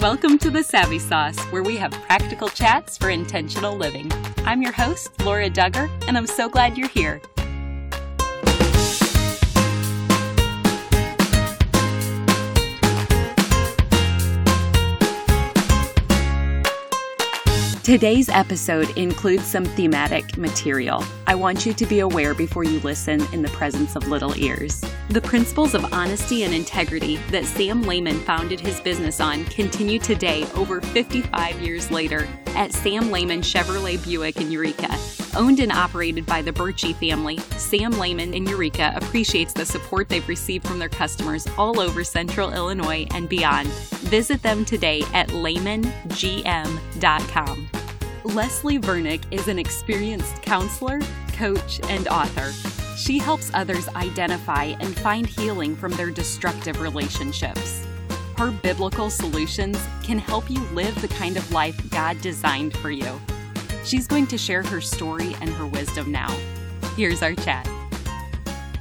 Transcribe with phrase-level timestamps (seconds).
[0.00, 4.10] Welcome to the Savvy Sauce, where we have practical chats for intentional living.
[4.46, 7.20] I'm your host, Laura Dugger, and I'm so glad you're here.
[17.90, 21.02] Today's episode includes some thematic material.
[21.26, 24.80] I want you to be aware before you listen in the presence of little ears.
[25.08, 30.46] The principles of honesty and integrity that Sam Leman founded his business on continue today,
[30.54, 34.96] over 55 years later, at Sam Leman Chevrolet Buick in Eureka.
[35.34, 40.28] Owned and operated by the Birchie family, Sam Leman in Eureka appreciates the support they've
[40.28, 43.66] received from their customers all over central Illinois and beyond.
[44.06, 45.90] Visit them today at lemangm.com.
[48.24, 51.00] Leslie Vernick is an experienced counselor,
[51.32, 52.52] coach, and author.
[52.94, 57.86] She helps others identify and find healing from their destructive relationships.
[58.36, 63.18] Her biblical solutions can help you live the kind of life God designed for you.
[63.84, 66.28] She's going to share her story and her wisdom now.
[66.96, 67.66] Here's our chat.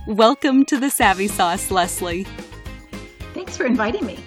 [0.05, 2.27] Welcome to the Savvy Sauce, Leslie.
[3.33, 4.19] Thanks for inviting me.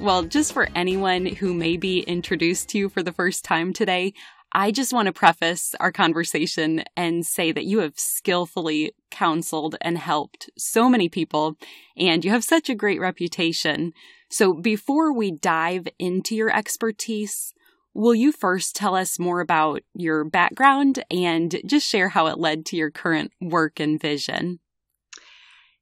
[0.00, 4.12] Well, just for anyone who may be introduced to you for the first time today,
[4.54, 9.98] I just want to preface our conversation and say that you have skillfully counseled and
[9.98, 11.56] helped so many people,
[11.96, 13.92] and you have such a great reputation.
[14.30, 17.52] So, before we dive into your expertise,
[17.94, 22.64] will you first tell us more about your background and just share how it led
[22.66, 24.60] to your current work and vision?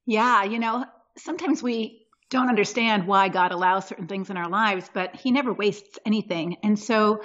[0.07, 0.85] Yeah, you know,
[1.15, 5.53] sometimes we don't understand why God allows certain things in our lives, but He never
[5.53, 6.57] wastes anything.
[6.63, 7.21] And so,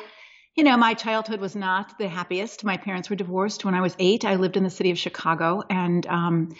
[0.59, 2.64] you know, my childhood was not the happiest.
[2.64, 4.25] My parents were divorced when I was eight.
[4.25, 6.56] I lived in the city of Chicago, and um,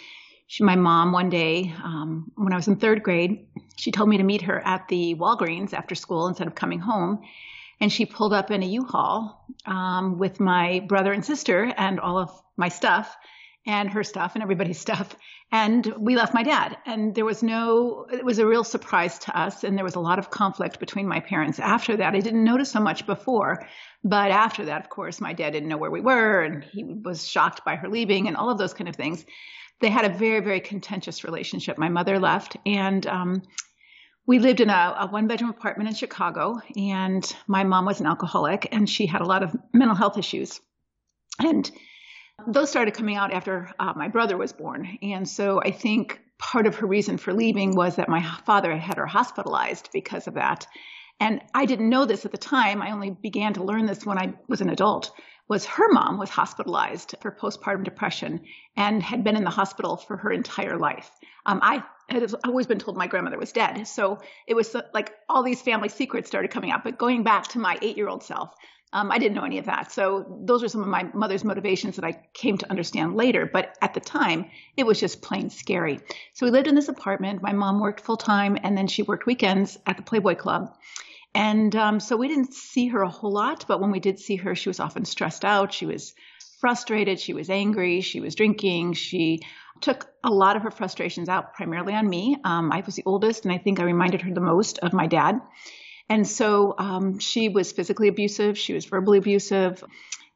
[0.47, 4.15] she, my mom, one day um, when I was in third grade, she told me
[4.15, 7.23] to meet her at the Walgreens after school instead of coming home.
[7.81, 12.17] And she pulled up in a U-Haul um, with my brother and sister and all
[12.17, 13.17] of my stuff
[13.65, 15.15] and her stuff and everybody's stuff.
[15.51, 16.77] And we left my dad.
[16.85, 19.63] And there was no, it was a real surprise to us.
[19.63, 22.13] And there was a lot of conflict between my parents after that.
[22.13, 23.67] I didn't notice so much before.
[24.03, 27.27] But after that, of course, my dad didn't know where we were and he was
[27.27, 29.25] shocked by her leaving and all of those kind of things.
[29.81, 31.77] They had a very, very contentious relationship.
[31.77, 33.41] My mother left and, um,
[34.29, 38.05] we lived in a, a one bedroom apartment in Chicago, and my mom was an
[38.05, 40.61] alcoholic and she had a lot of mental health issues.
[41.39, 41.71] And
[42.47, 44.97] those started coming out after uh, my brother was born.
[45.01, 48.97] And so I think part of her reason for leaving was that my father had
[48.97, 50.67] her hospitalized because of that.
[51.19, 52.81] And I didn't know this at the time.
[52.81, 55.11] I only began to learn this when I was an adult.
[55.49, 58.41] Was her mom was hospitalized for postpartum depression
[58.77, 61.09] and had been in the hospital for her entire life.
[61.45, 65.41] Um, I had always been told my grandmother was dead, so it was like all
[65.41, 66.83] these family secrets started coming out.
[66.83, 68.53] But going back to my eight-year-old self,
[68.91, 69.91] um, I didn't know any of that.
[69.91, 73.45] So those are some of my mother's motivations that I came to understand later.
[73.45, 75.99] But at the time, it was just plain scary.
[76.33, 77.43] So we lived in this apartment.
[77.43, 80.75] My mom worked full time, and then she worked weekends at the Playboy Club.
[81.35, 84.37] And um, so we didn't see her a whole lot, but when we did see
[84.37, 85.71] her, she was often stressed out.
[85.71, 86.15] She was
[86.59, 87.19] frustrated.
[87.19, 88.01] She was angry.
[88.01, 88.93] She was drinking.
[88.93, 89.41] She
[89.81, 92.35] took a lot of her frustrations out primarily on me.
[92.43, 95.05] Um, I was the oldest, and I think I reminded her the most of my
[95.05, 95.39] dad.
[96.09, 98.57] And so um, she was physically abusive.
[98.57, 99.83] She was verbally abusive.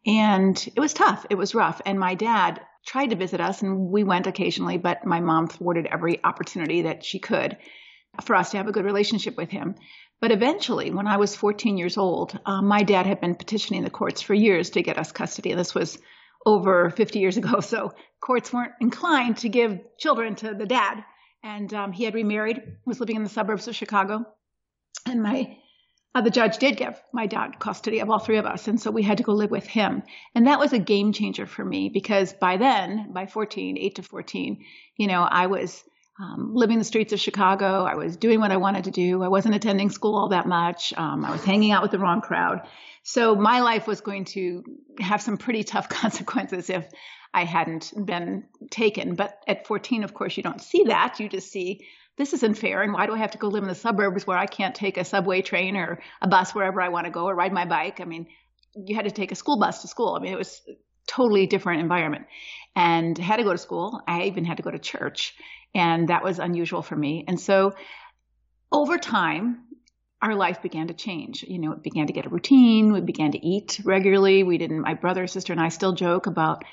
[0.05, 1.25] And it was tough.
[1.29, 1.81] It was rough.
[1.85, 5.87] And my dad tried to visit us, and we went occasionally, but my mom thwarted
[5.87, 7.57] every opportunity that she could
[8.23, 9.75] for us to have a good relationship with him.
[10.21, 13.89] But eventually, when I was 14 years old, uh, my dad had been petitioning the
[13.89, 15.51] courts for years to get us custody.
[15.51, 15.97] And this was
[16.45, 17.59] over 50 years ago.
[17.61, 21.03] So courts weren't inclined to give children to the dad.
[21.43, 24.25] And um, he had remarried, was living in the suburbs of Chicago.
[25.05, 25.57] And my
[26.15, 28.67] uh, the judge did give my dad custody of all three of us.
[28.67, 30.03] And so we had to go live with him.
[30.35, 34.03] And that was a game changer for me because by then, by 14, 8 to
[34.03, 34.63] 14,
[34.95, 35.83] you know, I was
[36.19, 37.83] um, living the streets of Chicago.
[37.83, 39.23] I was doing what I wanted to do.
[39.23, 40.93] I wasn't attending school all that much.
[40.95, 42.67] Um, I was hanging out with the wrong crowd.
[43.01, 44.63] So my life was going to
[44.99, 46.87] have some pretty tough consequences if
[47.33, 49.15] I hadn't been taken.
[49.15, 51.19] But at 14, of course, you don't see that.
[51.19, 51.87] You just see
[52.17, 52.81] this isn't fair.
[52.83, 54.97] And why do I have to go live in the suburbs where I can't take
[54.97, 57.99] a subway train or a bus wherever I want to go or ride my bike?
[58.01, 58.27] I mean,
[58.75, 60.15] you had to take a school bus to school.
[60.15, 60.61] I mean, it was
[61.07, 62.25] totally different environment
[62.75, 64.01] and had to go to school.
[64.07, 65.35] I even had to go to church.
[65.75, 67.25] And that was unusual for me.
[67.27, 67.73] And so
[68.71, 69.63] over time,
[70.21, 71.43] our life began to change.
[71.43, 72.93] You know, it began to get a routine.
[72.93, 74.43] We began to eat regularly.
[74.43, 76.63] We didn't, my brother, sister, and I still joke about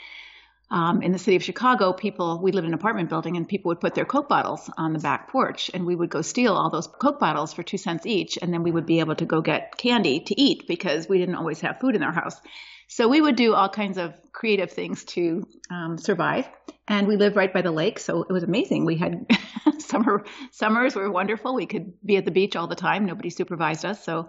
[0.70, 3.70] um, in the city of Chicago, people, we lived in an apartment building and people
[3.70, 6.70] would put their Coke bottles on the back porch and we would go steal all
[6.70, 8.38] those Coke bottles for two cents each.
[8.40, 11.34] And then we would be able to go get candy to eat because we didn't
[11.34, 12.40] always have food in our house.
[12.86, 16.48] So we would do all kinds of creative things to um, survive.
[16.86, 17.98] And we lived right by the lake.
[17.98, 18.84] So it was amazing.
[18.84, 19.26] We had
[19.78, 21.54] summer, summers were wonderful.
[21.54, 23.06] We could be at the beach all the time.
[23.06, 24.04] Nobody supervised us.
[24.04, 24.28] So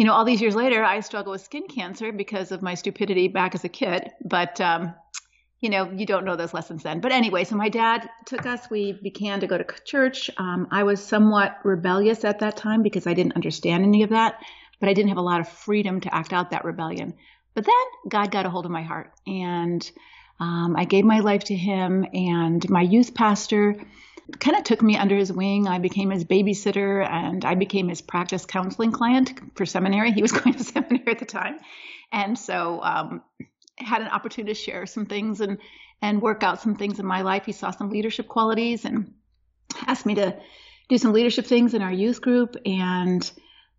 [0.00, 3.28] you know, all these years later, I struggle with skin cancer because of my stupidity
[3.28, 4.10] back as a kid.
[4.24, 4.94] But um,
[5.60, 7.00] you know, you don't know those lessons then.
[7.00, 8.70] But anyway, so my dad took us.
[8.70, 10.30] We began to go to church.
[10.38, 14.40] Um, I was somewhat rebellious at that time because I didn't understand any of that,
[14.78, 17.14] but I didn't have a lot of freedom to act out that rebellion.
[17.54, 19.88] But then God got a hold of my heart, and
[20.38, 22.06] um, I gave my life to Him.
[22.14, 23.76] And my youth pastor
[24.38, 25.66] kind of took me under his wing.
[25.66, 30.12] I became his babysitter, and I became his practice counseling client for seminary.
[30.12, 31.58] He was going to seminary at the time,
[32.12, 33.22] and so um,
[33.80, 35.58] had an opportunity to share some things and
[36.02, 37.44] and work out some things in my life.
[37.44, 39.12] He saw some leadership qualities and
[39.86, 40.36] asked me to
[40.88, 43.30] do some leadership things in our youth group and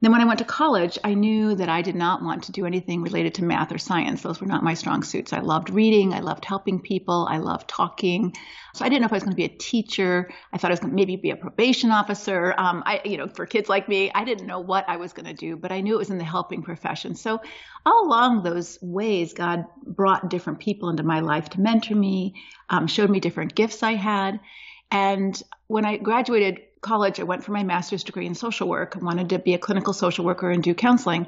[0.02, 2.66] then when I went to college, I knew that I did not want to do
[2.66, 4.24] anything related to math or science.
[4.24, 5.32] Those were not my strong suits.
[5.32, 6.12] I loved reading.
[6.12, 7.28] I loved helping people.
[7.30, 8.34] I loved talking.
[8.74, 10.32] So I didn't know if I was going to be a teacher.
[10.52, 12.56] I thought I was going to maybe be a probation officer.
[12.58, 15.28] Um, I, you know, for kids like me, I didn't know what I was going
[15.28, 17.14] to do, but I knew it was in the helping profession.
[17.14, 17.40] So
[17.86, 22.34] all along those ways, God brought different people into my life to mentor me,
[22.72, 24.40] um, showed me different gifts I had.
[24.90, 28.98] And when I graduated college, I went for my master's degree in social work.
[29.00, 31.28] Wanted to be a clinical social worker and do counseling.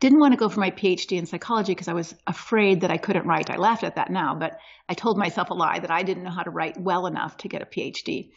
[0.00, 2.96] Didn't want to go for my PhD in psychology because I was afraid that I
[2.96, 3.50] couldn't write.
[3.50, 4.58] I laughed at that now, but
[4.88, 7.48] I told myself a lie that I didn't know how to write well enough to
[7.48, 8.30] get a PhD.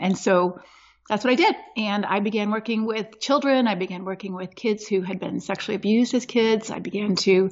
[0.00, 0.60] And so
[1.08, 1.54] that's what I did.
[1.76, 3.68] And I began working with children.
[3.68, 6.70] I began working with kids who had been sexually abused as kids.
[6.70, 7.50] I began to,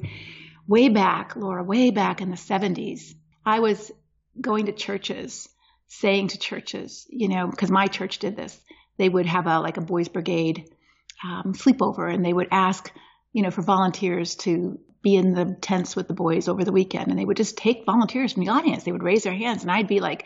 [0.67, 3.13] way back, Laura, way back in the 70s,
[3.45, 3.91] I was
[4.39, 5.49] going to churches
[5.91, 8.59] saying to churches, you know, because my church did this,
[8.97, 10.69] they would have a like a boys' brigade
[11.23, 12.91] um, sleepover, and they would ask,
[13.33, 17.09] you know, for volunteers to be in the tents with the boys over the weekend,
[17.09, 18.83] and they would just take volunteers from the audience.
[18.83, 20.25] They would raise their hands, and I'd be like,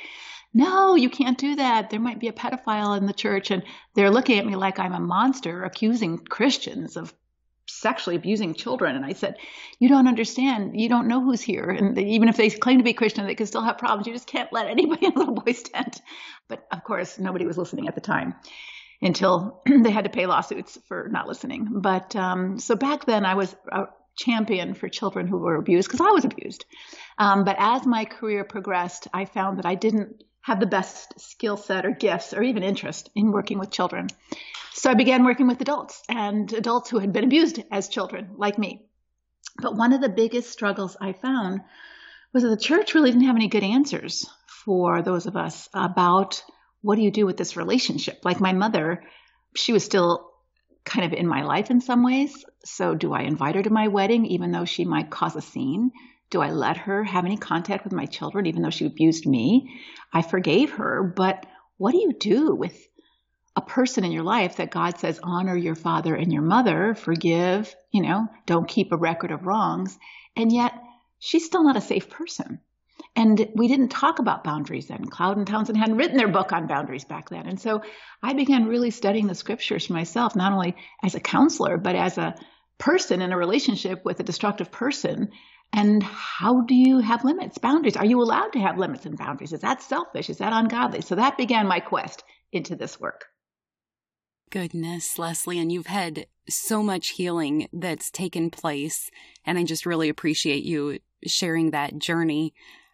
[0.53, 1.89] no, you can't do that.
[1.89, 3.51] There might be a pedophile in the church.
[3.51, 3.63] And
[3.94, 7.13] they're looking at me like I'm a monster, accusing Christians of
[7.75, 8.95] sexually abusing children.
[8.95, 9.38] And I said,
[9.80, 10.80] You don't understand.
[10.80, 11.69] You don't know who's here.
[11.69, 14.07] And even if they claim to be Christian, they can still have problems.
[14.07, 16.01] You just can't let anybody in the little boy's tent.
[16.48, 18.36] But of course, nobody was listening at the time
[19.01, 21.68] until they had to pay lawsuits for not listening.
[21.72, 23.86] But um, so back then, I was a
[24.18, 26.66] champion for children who were abused because I was abused.
[27.18, 31.57] Um, but as my career progressed, I found that I didn't have the best skill
[31.57, 34.06] set or gifts or even interest in working with children.
[34.74, 38.59] So I began working with adults and adults who had been abused as children, like
[38.59, 38.86] me.
[39.59, 41.62] But one of the biggest struggles I found
[42.31, 46.44] was that the church really didn't have any good answers for those of us about
[46.83, 48.19] what do you do with this relationship?
[48.24, 49.03] Like my mother,
[49.56, 50.30] she was still
[50.83, 52.45] kind of in my life in some ways.
[52.63, 55.91] So do I invite her to my wedding, even though she might cause a scene?
[56.30, 59.80] Do I let her have any contact with my children, even though she abused me?
[60.12, 61.45] I forgave her, but
[61.77, 62.75] what do you do with
[63.56, 67.74] a person in your life that God says, honor your father and your mother, forgive,
[67.92, 69.98] you know, don't keep a record of wrongs.
[70.36, 70.74] And yet
[71.19, 72.60] she's still not a safe person.
[73.16, 75.06] And we didn't talk about boundaries then.
[75.06, 77.48] Cloud and Townsend hadn't written their book on boundaries back then.
[77.48, 77.82] And so
[78.22, 82.17] I began really studying the scriptures for myself, not only as a counselor, but as
[82.17, 82.36] a
[82.77, 85.32] person in a relationship with a destructive person.
[85.75, 87.98] And how do you have limits, boundaries?
[87.98, 89.51] Are you allowed to have limits and boundaries?
[89.51, 90.29] Is that selfish?
[90.29, 91.01] Is that ungodly?
[91.01, 93.25] So that began my quest into this work.
[94.51, 99.12] Goodness, Leslie, and you've had so much healing that's taken place.
[99.46, 102.53] And I just really appreciate you sharing that journey.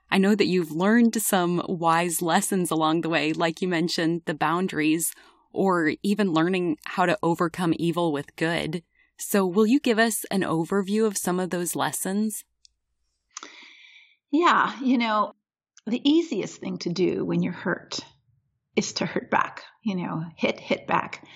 [0.09, 4.33] I know that you've learned some wise lessons along the way, like you mentioned, the
[4.33, 5.13] boundaries,
[5.53, 8.81] or even learning how to overcome evil with good.
[9.19, 12.43] So, will you give us an overview of some of those lessons?
[14.31, 15.33] Yeah, you know,
[15.85, 18.00] the easiest thing to do when you're hurt
[18.75, 21.27] is to hurt back, you know, hit, hit back.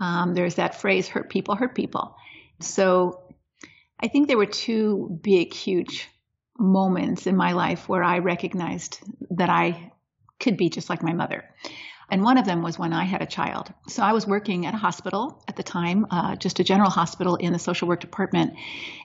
[0.00, 2.16] Um, there's that phrase, hurt people, hurt people.
[2.60, 3.22] So
[3.98, 6.08] I think there were two big, huge
[6.58, 9.92] moments in my life where I recognized that I
[10.38, 11.44] could be just like my mother.
[12.10, 13.72] And one of them was when I had a child.
[13.88, 17.36] So I was working at a hospital at the time, uh, just a general hospital
[17.36, 18.54] in the social work department.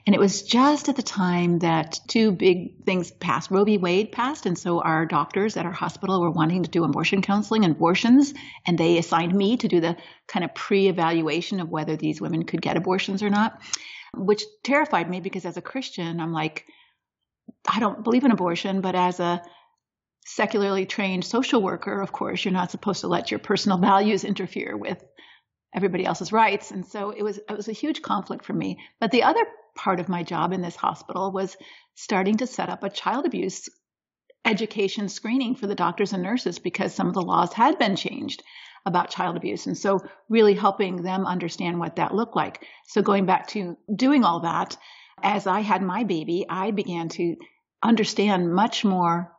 [0.06, 3.50] And it was just at the time that two big things passed.
[3.50, 3.78] Roe v.
[3.78, 4.46] Wade passed.
[4.46, 8.34] And so our doctors at our hospital were wanting to do abortion counseling and abortions.
[8.66, 12.44] And they assigned me to do the kind of pre evaluation of whether these women
[12.44, 13.60] could get abortions or not,
[14.14, 16.66] which terrified me because as a Christian, I'm like,
[17.68, 19.42] I don't believe in abortion, but as a
[20.24, 24.76] secularly trained social worker, of course, you're not supposed to let your personal values interfere
[24.76, 25.02] with
[25.74, 26.70] everybody else's rights.
[26.70, 28.78] And so it was it was a huge conflict for me.
[28.98, 29.44] But the other
[29.76, 31.56] part of my job in this hospital was
[31.94, 33.68] starting to set up a child abuse
[34.44, 38.42] education screening for the doctors and nurses because some of the laws had been changed
[38.86, 39.66] about child abuse.
[39.66, 42.64] And so really helping them understand what that looked like.
[42.86, 44.76] So going back to doing all that,
[45.22, 47.36] as I had my baby, I began to
[47.82, 49.32] understand much more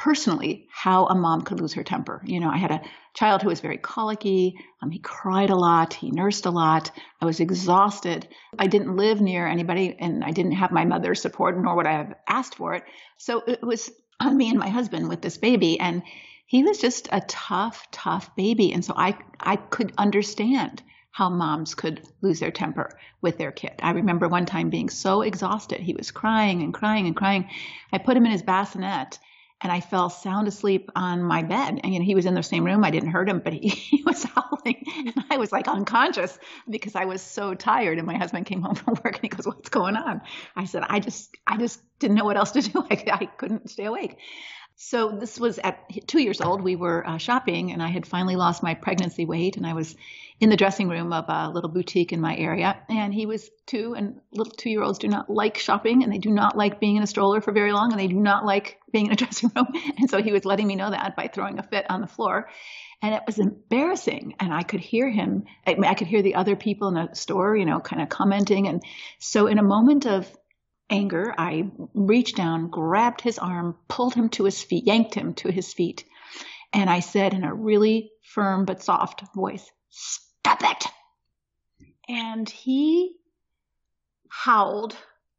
[0.00, 2.22] personally how a mom could lose her temper.
[2.24, 2.80] You know, I had a
[3.12, 4.56] child who was very colicky.
[4.80, 5.92] Um, he cried a lot.
[5.92, 6.90] He nursed a lot.
[7.20, 8.26] I was exhausted.
[8.58, 11.92] I didn't live near anybody and I didn't have my mother's support, nor would I
[11.92, 12.84] have asked for it.
[13.18, 13.90] So it was
[14.20, 15.78] on me and my husband with this baby.
[15.78, 16.02] And
[16.46, 18.72] he was just a tough, tough baby.
[18.72, 23.74] And so I, I could understand how moms could lose their temper with their kid.
[23.82, 25.80] I remember one time being so exhausted.
[25.80, 27.50] He was crying and crying and crying.
[27.92, 29.18] I put him in his bassinet
[29.62, 31.80] and I fell sound asleep on my bed.
[31.82, 32.82] And you know, he was in the same room.
[32.84, 35.08] I didn't hurt him, but he, he was howling, mm-hmm.
[35.08, 36.38] and I was like unconscious
[36.68, 37.98] because I was so tired.
[37.98, 40.22] And my husband came home from work, and he goes, "What's going on?"
[40.56, 42.86] I said, "I just, I just didn't know what else to do.
[42.90, 44.16] I, I couldn't stay awake."
[44.82, 46.62] So this was at two years old.
[46.62, 49.94] We were uh, shopping, and I had finally lost my pregnancy weight, and I was
[50.40, 52.80] in the dressing room of a little boutique in my area.
[52.88, 56.16] And he was two, and little two year olds do not like shopping, and they
[56.16, 58.78] do not like being in a stroller for very long, and they do not like
[58.90, 59.66] being in a dressing room.
[59.98, 62.48] And so he was letting me know that by throwing a fit on the floor.
[63.02, 64.36] And it was embarrassing.
[64.40, 67.54] And I could hear him, I, I could hear the other people in the store,
[67.54, 68.66] you know, kind of commenting.
[68.66, 68.82] And
[69.18, 70.26] so in a moment of
[70.90, 75.50] anger, I reached down, grabbed his arm, pulled him to his feet, yanked him to
[75.50, 76.04] his feet.
[76.72, 80.86] And I said in a really firm but soft voice, Stop it!
[82.08, 83.16] And he
[84.28, 84.96] howled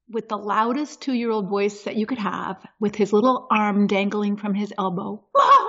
[0.09, 3.87] with the loudest two year old voice that you could have, with his little arm
[3.87, 5.23] dangling from his elbow.
[5.35, 5.67] Mom,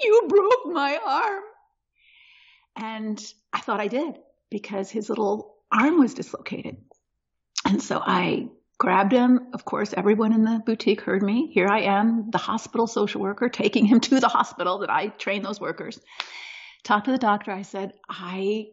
[0.00, 1.42] you broke my arm.
[2.76, 4.18] And I thought I did
[4.50, 6.76] because his little arm was dislocated.
[7.64, 9.48] And so I grabbed him.
[9.52, 11.50] Of course, everyone in the boutique heard me.
[11.52, 15.42] Here I am, the hospital social worker, taking him to the hospital that I train
[15.42, 15.98] those workers.
[16.84, 17.50] Talked to the doctor.
[17.50, 18.66] I said, I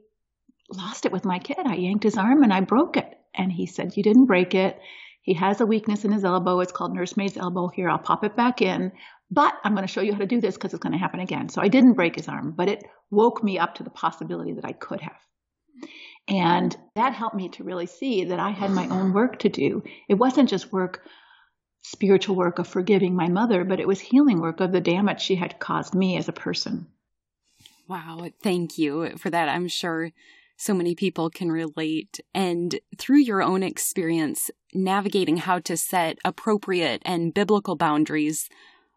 [0.69, 1.65] lost it with my kid.
[1.65, 3.17] I yanked his arm and I broke it.
[3.33, 4.79] And he said, You didn't break it.
[5.21, 6.59] He has a weakness in his elbow.
[6.59, 7.69] It's called nursemaid's elbow.
[7.69, 8.91] Here, I'll pop it back in.
[9.31, 11.21] But I'm going to show you how to do this because it's going to happen
[11.21, 11.49] again.
[11.49, 14.65] So I didn't break his arm, but it woke me up to the possibility that
[14.65, 15.17] I could have.
[16.27, 19.83] And that helped me to really see that I had my own work to do.
[20.07, 21.05] It wasn't just work,
[21.81, 25.35] spiritual work of forgiving my mother, but it was healing work of the damage she
[25.35, 26.87] had caused me as a person.
[27.87, 28.29] Wow.
[28.41, 29.49] Thank you for that.
[29.49, 30.11] I'm sure
[30.55, 32.19] so many people can relate.
[32.33, 38.47] And through your own experience navigating how to set appropriate and biblical boundaries,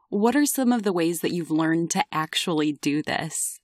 [0.08, 3.58] what are some of the ways that you've learned to actually do this?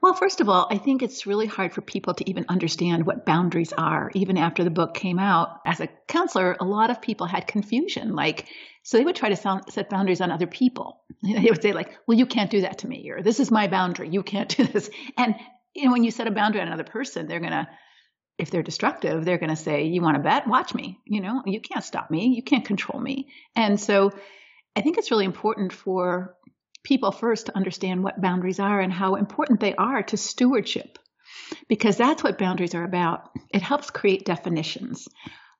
[0.00, 3.26] Well, first of all, I think it's really hard for people to even understand what
[3.26, 5.60] boundaries are, even after the book came out.
[5.66, 8.14] As a counselor, a lot of people had confusion.
[8.14, 8.46] Like,
[8.84, 11.02] so they would try to sound, set boundaries on other people.
[11.22, 13.66] They would say, like, well, you can't do that to me, or this is my
[13.66, 14.08] boundary.
[14.08, 14.88] You can't do this.
[15.16, 15.34] And,
[15.74, 17.68] you know, when you set a boundary on another person, they're going to,
[18.38, 20.46] if they're destructive, they're going to say, you want to bet?
[20.46, 21.00] Watch me.
[21.06, 22.28] You know, you can't stop me.
[22.36, 23.32] You can't control me.
[23.56, 24.12] And so
[24.76, 26.36] I think it's really important for
[26.82, 30.98] people first to understand what boundaries are and how important they are to stewardship,
[31.68, 33.30] because that's what boundaries are about.
[33.52, 35.08] It helps create definitions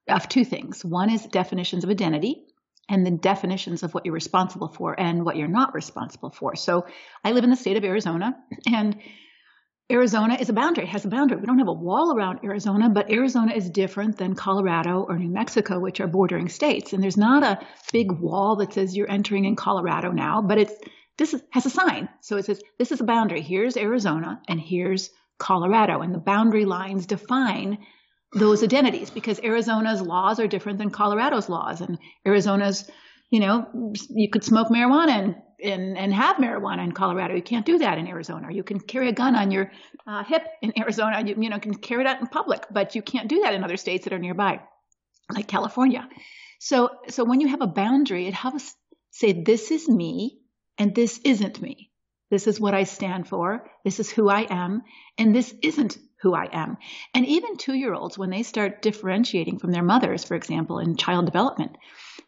[0.09, 0.85] of two things.
[0.85, 2.45] One is definitions of identity,
[2.89, 6.57] and then definitions of what you're responsible for and what you're not responsible for.
[6.57, 6.87] So
[7.23, 8.35] I live in the state of Arizona,
[8.67, 8.97] and
[9.91, 11.39] Arizona is a boundary, it has a boundary.
[11.39, 15.31] We don't have a wall around Arizona, but Arizona is different than Colorado or New
[15.31, 16.93] Mexico, which are bordering states.
[16.93, 17.59] And there's not a
[17.91, 20.75] big wall that says you're entering in Colorado now, but it's
[21.19, 22.09] this is, has a sign.
[22.21, 23.43] So it says, this is a boundary.
[23.43, 26.01] Here's Arizona and here's Colorado.
[26.01, 27.79] And the boundary lines define
[28.33, 31.81] those identities because Arizona's laws are different than Colorado's laws.
[31.81, 32.89] And Arizona's,
[33.31, 37.35] you know, you could smoke marijuana and, and, and have marijuana in Colorado.
[37.35, 38.53] You can't do that in Arizona.
[38.53, 39.73] You can carry a gun on your
[40.07, 41.23] uh, hip in Arizona.
[41.27, 43.77] You, you know, can carry that in public, but you can't do that in other
[43.77, 44.61] states that are nearby,
[45.33, 46.09] like California.
[46.61, 48.75] So, so when you have a boundary, it helps
[49.11, 50.38] say, this is me
[50.79, 51.91] and this isn't me.
[52.31, 53.69] This is what I stand for.
[53.85, 54.83] This is who I am.
[55.17, 56.77] And this isn't who I am.
[57.15, 60.97] And even two year olds, when they start differentiating from their mothers, for example, in
[60.97, 61.77] child development,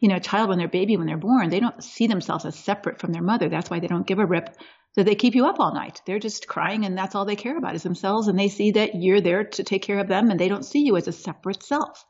[0.00, 2.58] you know, a child when they're baby, when they're born, they don't see themselves as
[2.58, 3.48] separate from their mother.
[3.48, 4.56] That's why they don't give a rip
[4.96, 6.00] that they keep you up all night.
[6.06, 8.26] They're just crying and that's all they care about is themselves.
[8.26, 10.80] And they see that you're there to take care of them and they don't see
[10.80, 12.04] you as a separate self.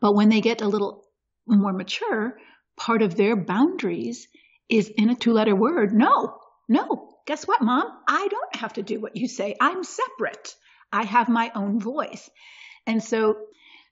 [0.00, 1.04] But when they get a little
[1.46, 2.38] more mature,
[2.76, 4.28] part of their boundaries
[4.68, 7.08] is in a two letter word no, no.
[7.26, 7.84] Guess what, mom?
[8.08, 9.54] I don't have to do what you say.
[9.60, 10.54] I'm separate.
[10.92, 12.30] I have my own voice.
[12.86, 13.36] And so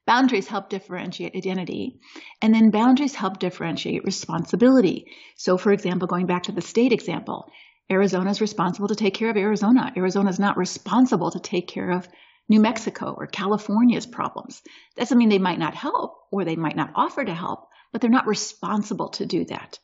[0.07, 1.99] boundaries help differentiate identity.
[2.41, 5.11] And then boundaries help differentiate responsibility.
[5.35, 7.51] So, for example, going back to the state example,
[7.91, 9.93] Arizona is responsible to take care of Arizona.
[9.95, 12.07] Arizona is not responsible to take care of
[12.49, 14.61] New Mexico or California's problems.
[14.95, 18.09] Doesn't mean they might not help or they might not offer to help, but they're
[18.09, 19.79] not responsible to do that.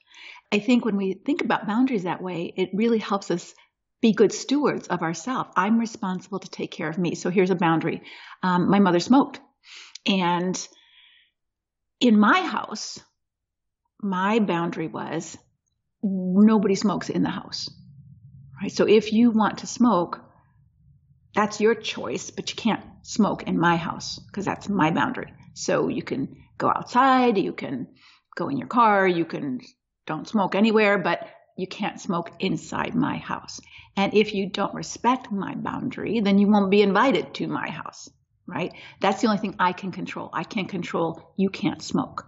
[0.54, 3.56] I think when we think about boundaries that way, it really helps us
[4.02, 5.50] be good stewards of ourselves.
[5.56, 7.16] I'm responsible to take care of me.
[7.16, 8.04] So here's a boundary.
[8.44, 9.40] Um, my mother smoked.
[10.06, 10.56] And
[12.00, 13.00] in my house,
[14.00, 15.36] my boundary was
[16.04, 17.68] nobody smokes in the house.
[18.62, 18.72] Right?
[18.72, 20.22] So if you want to smoke,
[21.34, 25.34] that's your choice, but you can't smoke in my house because that's my boundary.
[25.56, 27.88] So you can go outside, you can
[28.36, 29.62] go in your car, you can
[30.06, 33.62] don't smoke anywhere, but you can't smoke inside my house.
[33.96, 38.10] And if you don't respect my boundary, then you won't be invited to my house,
[38.48, 38.74] right?
[39.00, 40.30] That's the only thing I can control.
[40.34, 42.28] I can't control you can't smoke.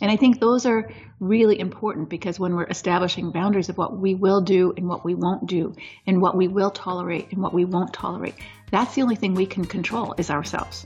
[0.00, 0.90] And I think those are
[1.20, 5.14] really important because when we're establishing boundaries of what we will do and what we
[5.14, 5.74] won't do,
[6.06, 8.34] and what we will tolerate and what we won't tolerate,
[8.70, 10.84] that's the only thing we can control is ourselves.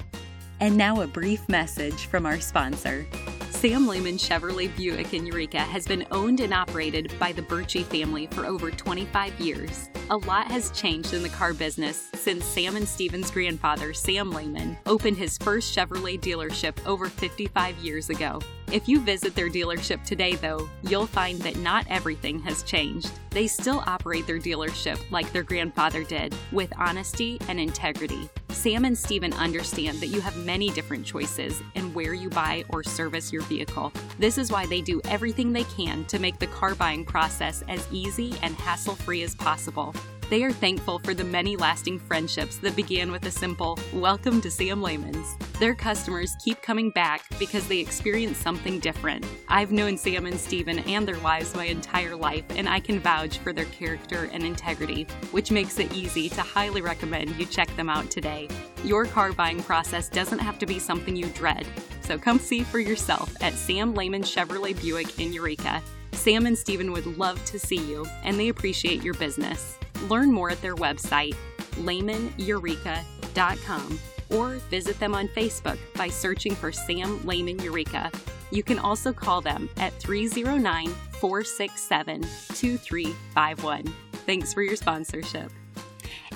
[0.61, 3.07] And now a brief message from our sponsor.
[3.51, 8.27] Sam Leman Chevrolet Buick in Eureka has been owned and operated by the Birchie family
[8.29, 9.89] for over 25 years.
[10.11, 14.77] A lot has changed in the car business since Sam and Steven's grandfather, Sam Leman,
[14.87, 18.41] opened his first Chevrolet dealership over 55 years ago.
[18.73, 23.11] If you visit their dealership today, though, you'll find that not everything has changed.
[23.31, 28.29] They still operate their dealership like their grandfather did, with honesty and integrity.
[28.59, 32.83] Sam and Steven understand that you have many different choices in where you buy or
[32.83, 33.93] service your vehicle.
[34.19, 37.87] This is why they do everything they can to make the car buying process as
[37.93, 39.95] easy and hassle free as possible.
[40.31, 44.51] They are thankful for the many lasting friendships that began with a simple, Welcome to
[44.51, 45.39] Sam Leman's.
[45.59, 49.25] Their customers keep coming back because they experience something different.
[49.49, 53.39] I've known Sam and Steven and their wives my entire life, and I can vouch
[53.39, 57.89] for their character and integrity, which makes it easy to highly recommend you check them
[57.89, 58.49] out today.
[58.85, 61.67] Your car buying process doesn't have to be something you dread,
[62.03, 65.83] so come see for yourself at Sam Leman Chevrolet Buick in Eureka.
[66.13, 69.79] Sam and Steven would love to see you, and they appreciate your business.
[70.09, 71.35] Learn more at their website,
[71.73, 78.11] lemaneureka.com, or visit them on Facebook by searching for Sam Leman Eureka.
[78.51, 80.89] You can also call them at 309
[81.21, 83.85] 467 2351.
[84.27, 85.51] Thanks for your sponsorship.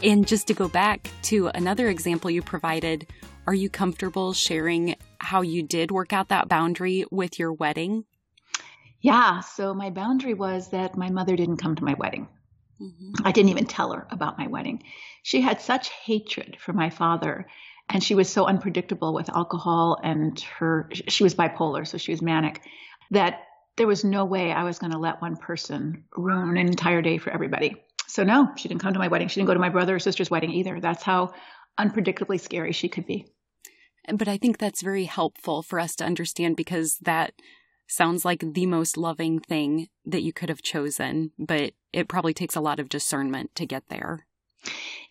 [0.02, 3.06] And just to go back to another example you provided,
[3.46, 8.04] are you comfortable sharing how you did work out that boundary with your wedding?
[9.00, 12.28] Yeah, so my boundary was that my mother didn't come to my wedding.
[12.82, 13.26] Mm-hmm.
[13.26, 14.82] I didn't even tell her about my wedding.
[15.22, 17.46] She had such hatred for my father,
[17.88, 22.22] and she was so unpredictable with alcohol, and her she was bipolar, so she was
[22.22, 22.60] manic,
[23.10, 23.44] that
[23.76, 27.18] there was no way I was going to let one person ruin an entire day
[27.18, 27.76] for everybody.
[28.08, 29.28] So no, she didn't come to my wedding.
[29.28, 30.80] She didn't go to my brother or sister's wedding either.
[30.80, 31.32] That's how
[31.78, 33.26] unpredictably scary she could be.
[34.12, 37.32] But I think that's very helpful for us to understand because that
[37.92, 42.56] sounds like the most loving thing that you could have chosen, but it probably takes
[42.56, 44.26] a lot of discernment to get there.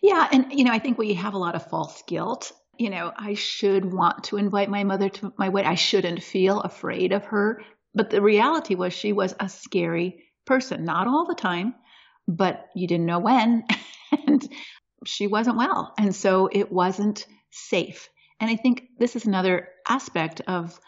[0.02, 0.28] Yeah.
[0.32, 2.52] And, you know, I think we have a lot of false guilt.
[2.78, 5.70] You know, I should want to invite my mother to my wedding.
[5.70, 7.62] I shouldn't feel afraid of her.
[7.94, 11.74] But the reality was she was a scary person, not all the time,
[12.26, 13.64] but you didn't know when.
[14.26, 14.46] and
[15.06, 15.92] she wasn't well.
[15.98, 18.08] And so it wasn't safe.
[18.40, 20.78] And I think this is another aspect of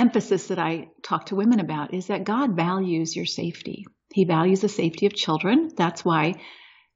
[0.00, 3.86] emphasis that I talk to women about is that God values your safety.
[4.12, 5.70] He values the safety of children.
[5.76, 6.40] That's why,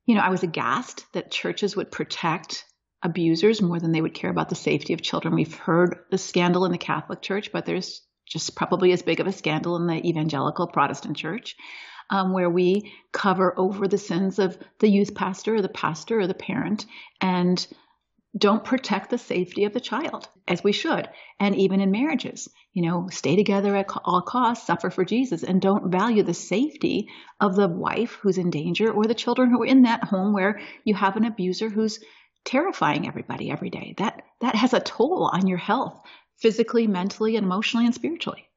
[0.07, 2.65] you know, I was aghast that churches would protect
[3.03, 5.35] abusers more than they would care about the safety of children.
[5.35, 9.27] We've heard the scandal in the Catholic Church, but there's just probably as big of
[9.27, 11.57] a scandal in the evangelical Protestant church,
[12.09, 16.27] um, where we cover over the sins of the youth pastor or the pastor or
[16.27, 16.87] the parent
[17.21, 17.67] and
[18.37, 21.09] don't protect the safety of the child as we should.
[21.39, 25.63] And even in marriages, you know, stay together at all costs, suffer for Jesus, and
[25.63, 27.09] don't value the safety
[27.41, 30.61] of the wife who's in danger or the children who are in that home where
[30.85, 32.01] you have an abuser who's
[32.45, 33.95] terrifying everybody every day.
[33.99, 36.01] That that has a toll on your health,
[36.39, 38.49] physically, mentally, emotionally and spiritually.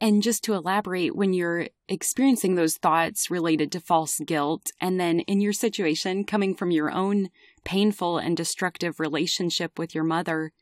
[0.00, 5.20] And just to elaborate, when you're experiencing those thoughts related to false guilt, and then
[5.20, 7.30] in your situation coming from your own
[7.64, 10.52] painful and destructive relationship with your mother,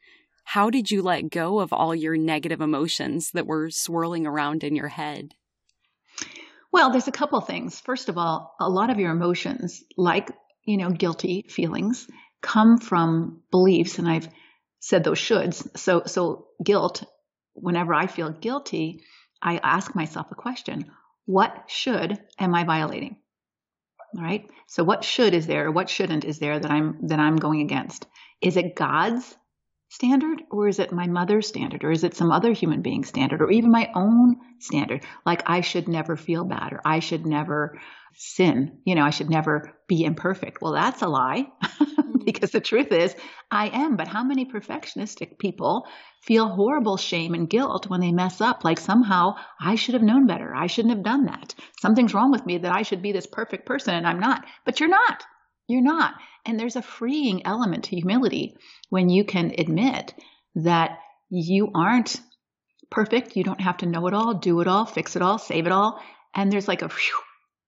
[0.45, 4.77] How did you let go of all your negative emotions that were swirling around in
[4.77, 5.35] your head?
[6.71, 7.81] Well, there's a couple things.
[7.81, 10.31] First of all, a lot of your emotions, like,
[10.65, 12.09] you know, guilty feelings,
[12.43, 14.29] come from beliefs, and I've
[14.81, 15.67] said those shoulds.
[15.79, 17.05] So, so guilt,
[17.55, 19.03] whenever I feel guilty,
[19.41, 20.91] I ask myself a question
[21.27, 23.17] What should am I violating?
[24.17, 24.49] All right.
[24.67, 28.07] So what should is there, what shouldn't is there that I'm that I'm going against?
[28.41, 29.37] Is it God's
[29.95, 33.41] standard or is it my mother's standard or is it some other human being standard
[33.41, 35.05] or even my own standard?
[35.25, 37.79] Like i should never feel bad or i should never
[38.15, 38.79] sin.
[38.85, 40.61] You know i should never be imperfect.
[40.61, 42.25] Well that's a lie mm-hmm.
[42.25, 43.15] because the truth is
[43.53, 43.97] i am.
[43.97, 45.87] But how many perfectionistic people
[46.23, 48.65] feel horrible shame and guilt when they mess up?
[48.65, 50.53] Like somehow i should have known better.
[50.53, 51.55] I shouldn't have done that.
[51.81, 54.45] Something's wrong with me that i should be this perfect person and i'm not.
[54.65, 55.25] But you're not
[55.67, 56.15] you're not.
[56.45, 58.57] And there's a freeing element to humility
[58.91, 60.15] when you can admit
[60.57, 60.99] that
[61.31, 62.21] you aren't
[62.91, 63.37] perfect.
[63.37, 65.73] You don't have to know it all, do it all, fix it all, save it
[65.73, 66.01] all.
[66.35, 67.21] And there's like a, whew,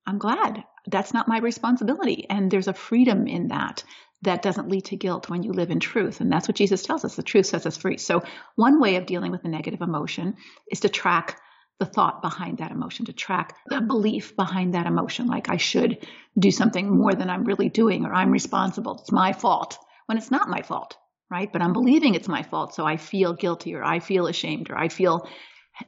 [0.07, 2.27] I'm glad that's not my responsibility.
[2.29, 3.83] And there's a freedom in that
[4.23, 6.21] that doesn't lead to guilt when you live in truth.
[6.21, 7.17] And that's what Jesus tells us.
[7.17, 7.99] The truth sets us free.
[7.99, 8.23] So
[8.55, 10.37] one way of dealing with a negative emotion
[10.71, 11.39] is to track
[11.79, 16.07] the thought behind that emotion, to track the belief behind that emotion, like I should
[16.39, 20.31] do something more than I'm really doing, or I'm responsible, it's my fault, when it's
[20.31, 20.97] not my fault,
[21.31, 21.53] right?
[21.53, 24.79] But I'm believing it's my fault, so I feel guilty, or I feel ashamed, or
[24.79, 25.29] I feel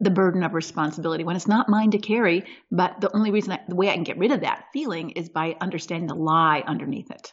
[0.00, 2.44] the burden of responsibility when it's not mine to carry.
[2.70, 5.30] But the only reason, I, the way I can get rid of that feeling is
[5.30, 7.32] by understanding the lie underneath it.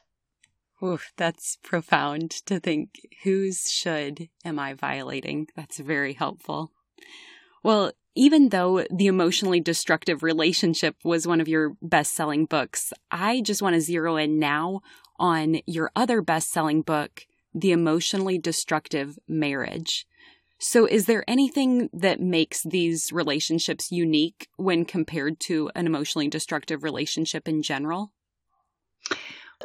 [0.82, 2.92] Oof, that's profound to think
[3.24, 5.48] whose should am I violating?
[5.56, 6.72] That's very helpful.
[7.64, 13.42] Well, even though The Emotionally Destructive Relationship was one of your best selling books, I
[13.42, 14.82] just want to zero in now
[15.20, 20.08] on your other best selling book, The Emotionally Destructive Marriage.
[20.58, 26.82] So, is there anything that makes these relationships unique when compared to an emotionally destructive
[26.82, 28.14] relationship in general?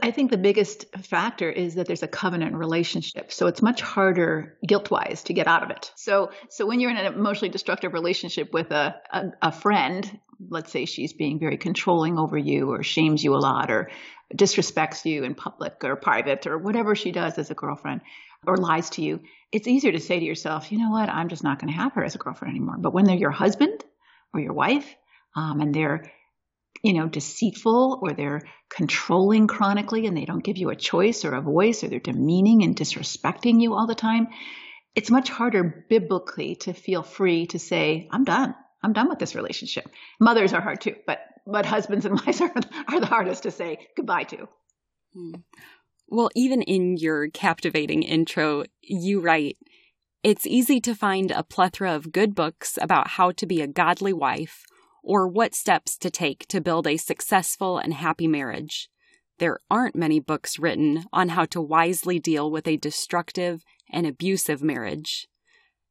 [0.03, 3.33] I think the biggest factor is that there's a covenant relationship.
[3.33, 5.93] So it's much harder guilt wise to get out of it.
[5.97, 10.71] So, so when you're in an emotionally destructive relationship with a, a, a friend, let's
[10.71, 13.91] say she's being very controlling over you or shames you a lot or
[14.35, 18.01] disrespects you in public or private or whatever she does as a girlfriend
[18.47, 19.21] or lies to you,
[19.53, 21.95] it's easier to say to yourself, you know what, I'm just not going to have
[21.95, 22.77] her as a girlfriend anymore.
[22.79, 23.85] But when they're your husband
[24.33, 24.95] or your wife,
[25.35, 26.11] um, and they're
[26.83, 31.35] you know, deceitful or they're controlling chronically and they don't give you a choice or
[31.35, 34.29] a voice or they're demeaning and disrespecting you all the time,
[34.95, 38.55] it's much harder biblically to feel free to say, I'm done.
[38.83, 39.89] I'm done with this relationship.
[40.19, 42.53] Mothers are hard too, but but husbands and wives are,
[42.89, 44.49] are the hardest to say goodbye to.
[45.13, 45.33] Hmm.
[46.09, 49.59] Well, even in your captivating intro, you write,
[50.23, 54.13] it's easy to find a plethora of good books about how to be a godly
[54.13, 54.65] wife
[55.03, 58.89] or what steps to take to build a successful and happy marriage.
[59.39, 64.63] There aren't many books written on how to wisely deal with a destructive and abusive
[64.63, 65.29] marriage.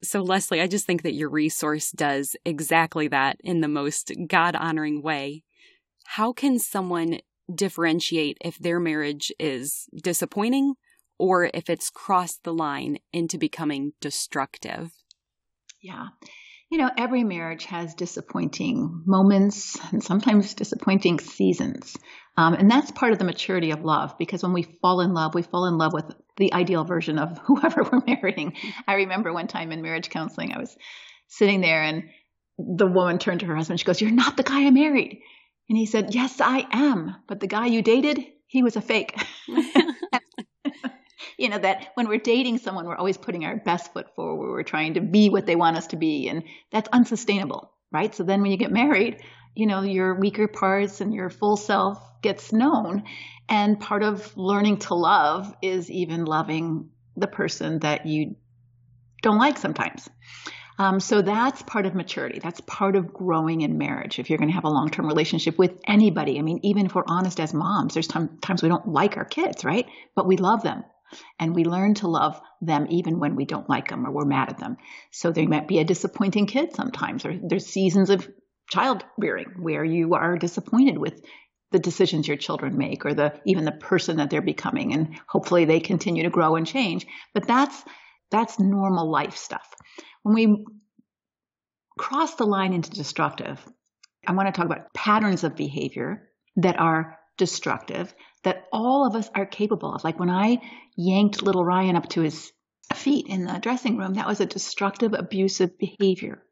[0.02, 4.56] So, Leslie, I just think that your resource does exactly that in the most God
[4.56, 5.44] honoring way.
[6.06, 7.20] How can someone
[7.54, 10.76] differentiate if their marriage is disappointing
[11.18, 14.92] or if it's crossed the line into becoming destructive?
[15.82, 16.10] Yeah
[16.70, 21.98] you know, every marriage has disappointing moments and sometimes disappointing seasons.
[22.38, 25.34] Um, and that's part of the maturity of love because when we fall in love,
[25.34, 26.06] we fall in love with
[26.38, 28.54] the ideal version of whoever we're marrying.
[28.88, 30.76] I remember one time in marriage counseling, I was
[31.28, 32.04] sitting there and
[32.58, 33.80] the woman turned to her husband.
[33.80, 35.22] She goes, You're not the guy I married.
[35.70, 37.16] And he said, Yes, I am.
[37.28, 39.20] But the guy you dated, he was a fake.
[41.38, 44.52] you know, that when we're dating someone, we're always putting our best foot forward.
[44.52, 46.28] We're trying to be what they want us to be.
[46.28, 48.14] And that's unsustainable, right?
[48.14, 49.22] So then when you get married,
[49.56, 53.04] you know, your weaker parts and your full self gets known.
[53.48, 58.36] And part of learning to love is even loving the person that you
[59.22, 60.08] don't like sometimes.
[60.78, 62.40] Um, so that's part of maturity.
[62.40, 64.18] That's part of growing in marriage.
[64.18, 66.96] If you're going to have a long term relationship with anybody, I mean, even if
[66.96, 69.86] we're honest as moms, there's times we don't like our kids, right?
[70.16, 70.86] But we love them.
[71.40, 74.50] And we learn to love them even when we don't like them or we're mad
[74.50, 74.78] at them.
[75.12, 78.30] So they might be a disappointing kid sometimes, or there's seasons of
[78.70, 81.22] child rearing where you are disappointed with
[81.72, 84.94] the decisions your children make or the even the person that they're becoming.
[84.94, 87.06] And hopefully they continue to grow and change.
[87.34, 87.84] But that's
[88.32, 89.74] that's normal life stuff.
[90.24, 90.66] When we
[92.00, 93.60] cross the line into destructive
[94.26, 99.28] i want to talk about patterns of behavior that are destructive that all of us
[99.34, 100.04] are capable of.
[100.04, 100.60] Like when I
[100.96, 102.52] yanked little Ryan up to his
[102.94, 106.44] feet in the dressing room, that was a destructive, abusive behavior.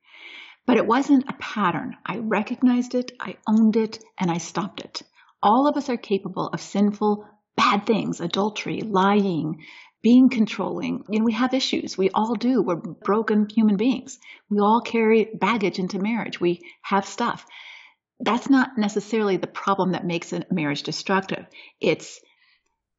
[0.66, 1.96] But it wasn't a pattern.
[2.06, 5.04] I recognized it, I owned it, and I stopped it.
[5.44, 9.64] All of us are capable of sinful, bad things adultery, lying,
[10.02, 11.04] being controlling.
[11.10, 11.98] You know, we have issues.
[11.98, 12.62] We all do.
[12.62, 14.20] We're broken human beings.
[14.50, 16.40] We all carry baggage into marriage.
[16.40, 17.46] We have stuff.
[18.20, 21.46] That's not necessarily the problem that makes a marriage destructive.
[21.80, 22.20] It's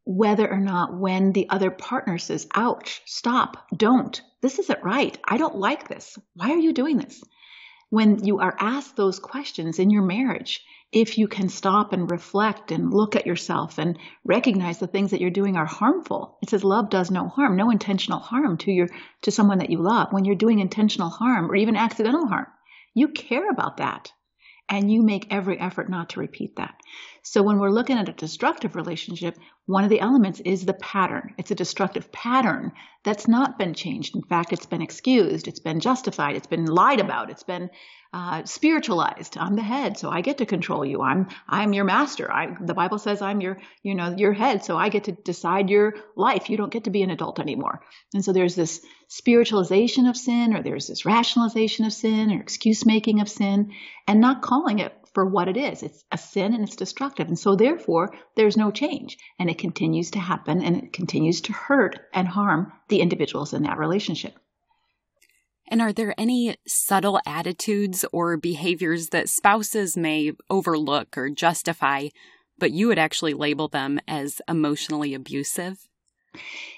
[0.05, 5.19] whether or not when the other partner says, ouch, stop, don't, this isn't right.
[5.25, 6.17] I don't like this.
[6.35, 7.23] Why are you doing this?
[7.91, 12.71] When you are asked those questions in your marriage, if you can stop and reflect
[12.71, 16.39] and look at yourself and recognize the things that you're doing are harmful.
[16.43, 18.89] It says love does no harm, no intentional harm to your
[19.23, 20.09] to someone that you love.
[20.13, 22.47] When you're doing intentional harm or even accidental harm,
[22.95, 24.13] you care about that
[24.69, 26.75] and you make every effort not to repeat that.
[27.23, 31.35] So when we're looking at a destructive relationship, one of the elements is the pattern.
[31.37, 32.73] It's a destructive pattern
[33.05, 34.17] that's not been changed.
[34.17, 37.71] In fact, it's been excused, it's been justified, it's been lied about, it's been
[38.13, 39.37] uh, spiritualized.
[39.37, 41.03] I'm the head, so I get to control you.
[41.03, 42.33] I'm I'm your master.
[42.33, 45.69] I, the Bible says I'm your you know your head, so I get to decide
[45.69, 46.49] your life.
[46.49, 47.83] You don't get to be an adult anymore.
[48.15, 52.85] And so there's this spiritualization of sin, or there's this rationalization of sin, or excuse
[52.85, 53.73] making of sin,
[54.07, 55.83] and not calling it for what it is.
[55.83, 57.27] It's a sin and it's destructive.
[57.27, 61.53] And so therefore there's no change, and it continues to happen, and it continues to
[61.53, 64.39] hurt and harm the individuals in that relationship.
[65.71, 72.09] And are there any subtle attitudes or behaviors that spouses may overlook or justify,
[72.59, 75.88] but you would actually label them as emotionally abusive?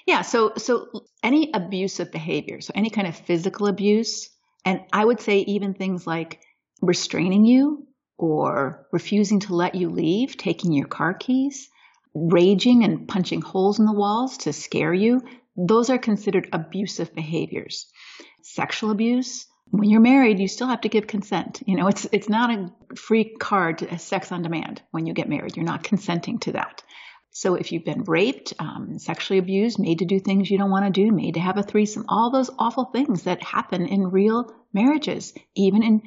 [0.05, 4.29] Yeah, so so any abusive behavior, so any kind of physical abuse,
[4.65, 6.41] and I would say even things like
[6.81, 11.69] restraining you or refusing to let you leave, taking your car keys,
[12.13, 15.21] raging and punching holes in the walls to scare you,
[15.55, 17.91] those are considered abusive behaviors
[18.43, 19.45] sexual abuse.
[19.69, 21.61] When you're married, you still have to give consent.
[21.65, 25.29] You know, it's it's not a free card to sex on demand when you get
[25.29, 25.55] married.
[25.55, 26.83] You're not consenting to that.
[27.33, 30.85] So if you've been raped, um, sexually abused, made to do things you don't want
[30.85, 34.53] to do, made to have a threesome, all those awful things that happen in real
[34.73, 36.01] marriages, even in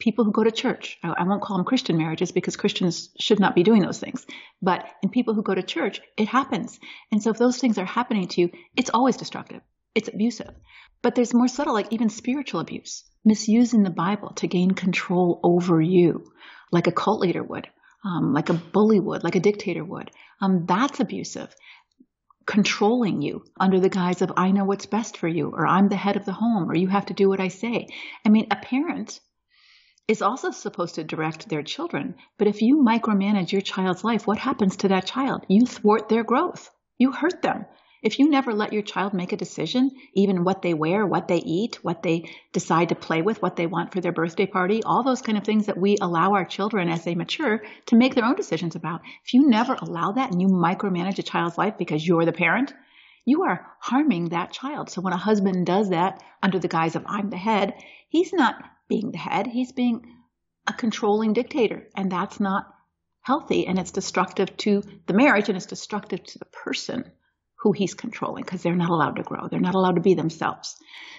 [0.00, 0.98] people who go to church.
[1.02, 4.26] I, I won't call them Christian marriages because Christians should not be doing those things.
[4.60, 6.80] But in people who go to church, it happens.
[7.12, 9.62] And so if those things are happening to you, it's always destructive.
[9.94, 10.54] It's abusive.
[11.02, 15.80] But there's more subtle, like even spiritual abuse, misusing the Bible to gain control over
[15.80, 16.32] you,
[16.72, 17.68] like a cult leader would,
[18.08, 20.10] um, like a bully would, like a dictator would.
[20.40, 21.54] Um, that's abusive.
[22.46, 25.96] Controlling you under the guise of, I know what's best for you, or I'm the
[25.96, 27.88] head of the home, or you have to do what I say.
[28.24, 29.20] I mean, a parent
[30.06, 34.38] is also supposed to direct their children, but if you micromanage your child's life, what
[34.38, 35.44] happens to that child?
[35.48, 36.70] You thwart their growth.
[36.96, 37.66] You hurt them.
[38.00, 41.38] If you never let your child make a decision, even what they wear, what they
[41.38, 45.02] eat, what they decide to play with, what they want for their birthday party, all
[45.02, 48.24] those kind of things that we allow our children as they mature to make their
[48.24, 49.00] own decisions about.
[49.24, 52.72] If you never allow that and you micromanage a child's life because you're the parent,
[53.24, 54.90] you are harming that child.
[54.90, 57.74] So when a husband does that under the guise of I'm the head,
[58.08, 60.14] he's not being the head, he's being
[60.68, 61.88] a controlling dictator.
[61.96, 62.72] And that's not
[63.22, 67.04] healthy and it's destructive to the marriage and it's destructive to the person
[67.58, 69.48] who he's controlling because they're not allowed to grow.
[69.48, 70.76] They're not allowed to be themselves.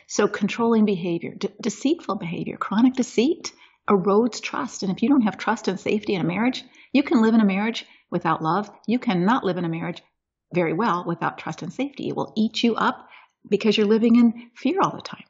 [0.07, 3.51] So controlling behavior, de- deceitful behavior, chronic deceit
[3.89, 4.83] erodes trust.
[4.83, 7.41] And if you don't have trust and safety in a marriage, you can live in
[7.41, 8.71] a marriage without love.
[8.87, 10.01] You cannot live in a marriage
[10.53, 12.09] very well without trust and safety.
[12.09, 13.07] It will eat you up
[13.47, 15.25] because you're living in fear all the time.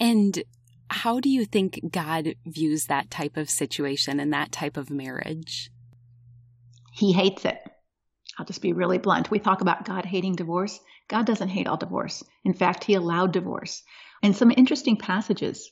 [0.00, 0.42] And
[0.90, 5.70] how do you think God views that type of situation and that type of marriage?
[6.92, 7.58] He hates it.
[8.38, 9.30] I'll just be really blunt.
[9.30, 10.78] We talk about God hating divorce.
[11.08, 12.22] God doesn't hate all divorce.
[12.44, 13.82] In fact, he allowed divorce.
[14.22, 15.70] And some interesting passages.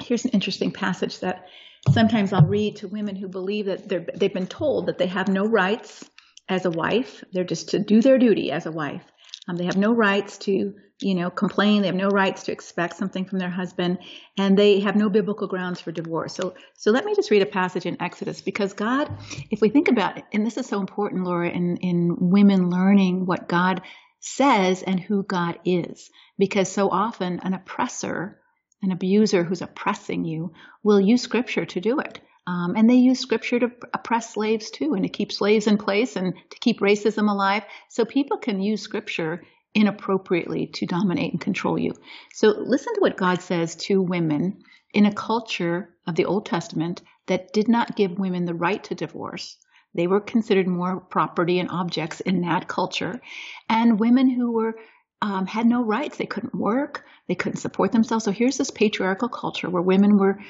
[0.00, 1.46] Here's an interesting passage that
[1.90, 5.46] sometimes I'll read to women who believe that they've been told that they have no
[5.46, 6.08] rights
[6.48, 7.24] as a wife.
[7.32, 9.04] They're just to do their duty as a wife.
[9.48, 11.80] Um, they have no rights to, you know, complain.
[11.80, 13.98] They have no rights to expect something from their husband,
[14.38, 16.34] and they have no biblical grounds for divorce.
[16.34, 19.10] So, so let me just read a passage in Exodus because God,
[19.50, 23.26] if we think about it, and this is so important, Laura, in in women learning
[23.26, 23.82] what God
[24.20, 28.38] says and who God is, because so often an oppressor,
[28.82, 32.20] an abuser who's oppressing you, will use Scripture to do it.
[32.46, 36.16] Um, and they use scripture to oppress slaves too, and to keep slaves in place
[36.16, 37.64] and to keep racism alive.
[37.88, 39.42] So people can use scripture
[39.74, 41.92] inappropriately to dominate and control you.
[42.34, 47.02] So listen to what God says to women in a culture of the Old Testament
[47.26, 49.56] that did not give women the right to divorce.
[49.94, 53.20] They were considered more property and objects in that culture.
[53.68, 54.74] And women who were
[55.22, 56.16] um, had no rights.
[56.16, 58.24] They couldn't work, they couldn't support themselves.
[58.24, 60.40] So here's this patriarchal culture where women were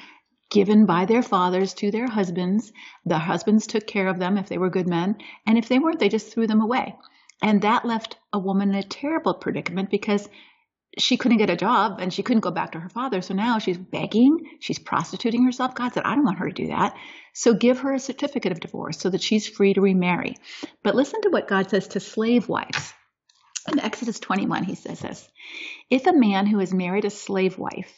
[0.51, 2.71] given by their fathers to their husbands.
[3.05, 5.99] The husbands took care of them if they were good men, and if they weren't,
[5.99, 6.95] they just threw them away.
[7.41, 10.29] And that left a woman in a terrible predicament because
[10.97, 13.21] she couldn't get a job and she couldn't go back to her father.
[13.21, 15.73] So now she's begging, she's prostituting herself.
[15.73, 16.95] God said, I don't want her to do that.
[17.33, 20.35] So give her a certificate of divorce so that she's free to remarry.
[20.83, 22.93] But listen to what God says to slave wives.
[23.71, 25.27] In Exodus 21, he says this
[25.89, 27.97] If a man who has married a slave wife,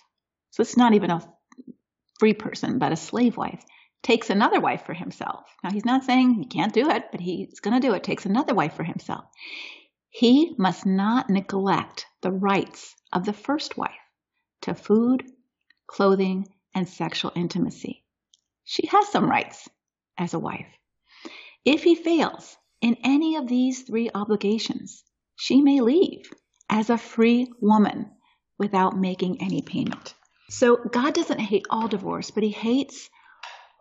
[0.52, 1.28] so it's not even a
[2.24, 3.62] free person, but a slave wife,
[4.02, 5.44] takes another wife for himself.
[5.62, 8.26] Now, he's not saying he can't do it, but he's going to do it, takes
[8.26, 9.26] another wife for himself.
[10.10, 13.92] He must not neglect the rights of the first wife
[14.62, 15.26] to food,
[15.86, 18.06] clothing, and sexual intimacy.
[18.64, 19.68] She has some rights
[20.18, 20.72] as a wife.
[21.66, 25.04] If he fails in any of these three obligations,
[25.36, 26.32] she may leave
[26.70, 28.12] as a free woman
[28.58, 30.14] without making any payment.
[30.50, 33.10] So God doesn't hate all divorce, but he hates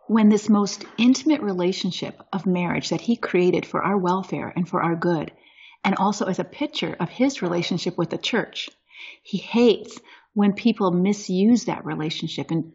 [0.07, 4.81] when this most intimate relationship of marriage that he created for our welfare and for
[4.81, 5.31] our good,
[5.83, 8.69] and also as a picture of his relationship with the church,
[9.21, 9.99] he hates
[10.33, 12.51] when people misuse that relationship.
[12.51, 12.73] And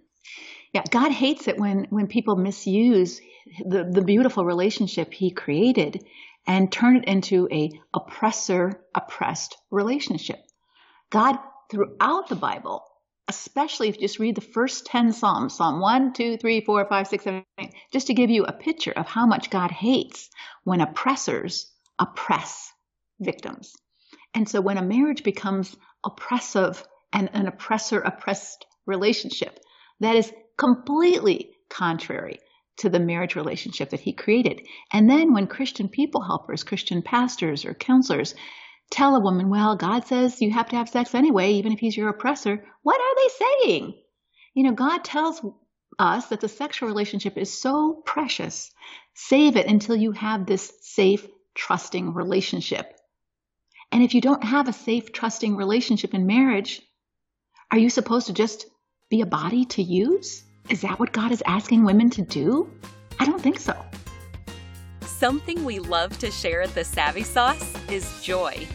[0.73, 3.21] yeah, God hates it when, when people misuse
[3.65, 6.05] the, the beautiful relationship he created
[6.47, 10.39] and turn it into a oppressor oppressed relationship.
[11.11, 11.39] God
[11.71, 12.85] throughout the Bible
[13.29, 17.07] especially if you just read the first 10 Psalms, Psalm 1, 2, 3, 4, 5,
[17.07, 20.31] 6, 7, 8, just to give you a picture of how much God hates
[20.65, 22.73] when oppressors oppress
[23.21, 23.73] victims.
[24.35, 29.59] And so when a marriage becomes oppressive and an oppressor oppressed relationship,
[30.01, 32.39] that is completely contrary
[32.79, 34.67] to the marriage relationship that he created.
[34.93, 38.35] And then when Christian people helpers, Christian pastors or counselors
[38.91, 41.97] tell a woman, well, God says you have to have sex anyway, even if he's
[41.97, 43.95] your oppressor, what are they saying?
[44.55, 45.41] You know, God tells
[45.99, 48.71] us that the sexual relationship is so precious.
[49.15, 52.95] Save it until you have this safe, trusting relationship.
[53.91, 56.83] And if you don't have a safe, trusting relationship in marriage,
[57.71, 58.67] are you supposed to just
[59.11, 60.43] be a body to use?
[60.69, 62.71] Is that what God is asking women to do?
[63.19, 63.75] I don't think so.
[65.19, 68.69] Something we love to share at the Savvy Sauce is joy.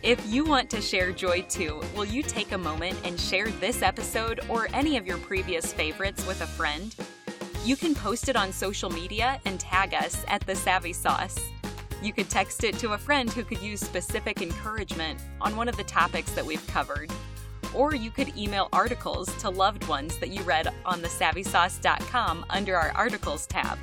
[0.00, 3.82] If you want to share joy too, will you take a moment and share this
[3.82, 6.94] episode or any of your previous favorites with a friend?
[7.64, 11.36] You can post it on social media and tag us at the Savvy Sauce.
[12.00, 15.76] You could text it to a friend who could use specific encouragement on one of
[15.76, 17.10] the topics that we've covered.
[17.74, 22.92] Or you could email articles to loved ones that you read on thesavvysauce.com under our
[22.92, 23.80] articles tab.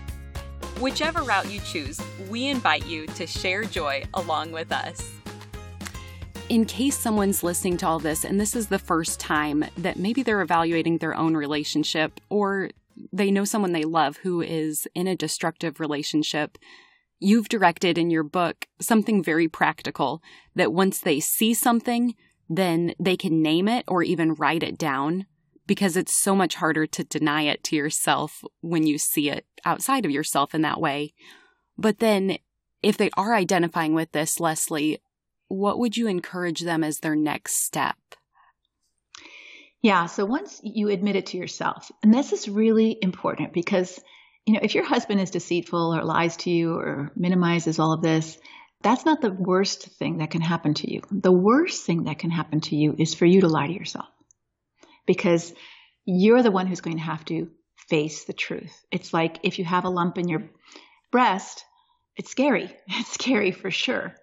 [0.79, 5.09] Whichever route you choose, we invite you to share joy along with us.
[6.49, 10.21] In case someone's listening to all this and this is the first time that maybe
[10.21, 12.71] they're evaluating their own relationship or
[13.13, 16.57] they know someone they love who is in a destructive relationship,
[17.19, 20.21] you've directed in your book something very practical
[20.55, 22.15] that once they see something,
[22.49, 25.25] then they can name it or even write it down
[25.67, 30.05] because it's so much harder to deny it to yourself when you see it outside
[30.05, 31.13] of yourself in that way.
[31.77, 32.37] But then,
[32.81, 34.99] if they are identifying with this, Leslie,
[35.47, 37.97] what would you encourage them as their next step?
[39.81, 43.99] Yeah, so once you admit it to yourself, and this is really important because,
[44.45, 48.01] you know, if your husband is deceitful or lies to you or minimizes all of
[48.01, 48.37] this,
[48.81, 51.01] that's not the worst thing that can happen to you.
[51.11, 54.07] The worst thing that can happen to you is for you to lie to yourself
[55.05, 55.53] because
[56.05, 57.49] you're the one who's going to have to
[57.89, 58.85] face the truth.
[58.91, 60.43] It's like if you have a lump in your
[61.11, 61.63] breast,
[62.15, 62.75] it's scary.
[62.87, 64.15] It's scary for sure.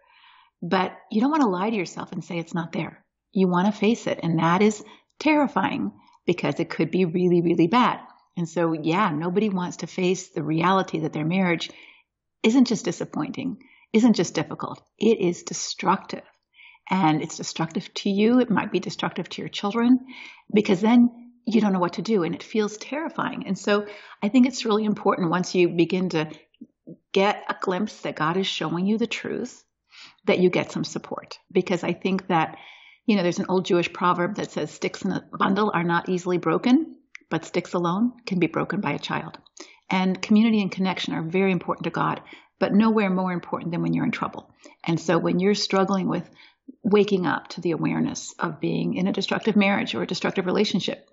[0.62, 3.04] But you don't want to lie to yourself and say it's not there.
[3.32, 4.20] You want to face it.
[4.22, 4.84] And that is
[5.18, 5.92] terrifying
[6.26, 8.00] because it could be really, really bad.
[8.36, 11.70] And so, yeah, nobody wants to face the reality that their marriage
[12.42, 13.58] isn't just disappointing,
[13.92, 16.22] isn't just difficult, it is destructive
[16.90, 18.40] and it's destructive to you.
[18.40, 20.00] It might be destructive to your children
[20.52, 23.46] because then you don't know what to do and it feels terrifying.
[23.46, 23.86] And so
[24.22, 26.30] I think it's really important once you begin to
[27.12, 29.64] get a glimpse that God is showing you the truth
[30.26, 32.56] that you get some support because I think that
[33.06, 36.08] you know there's an old Jewish proverb that says sticks in a bundle are not
[36.08, 36.96] easily broken
[37.32, 39.38] but sticks alone can be broken by a child.
[39.88, 42.20] And community and connection are very important to God,
[42.60, 44.50] but nowhere more important than when you're in trouble.
[44.84, 46.28] And so when you're struggling with
[46.82, 51.08] waking up to the awareness of being in a destructive marriage or a destructive relationship.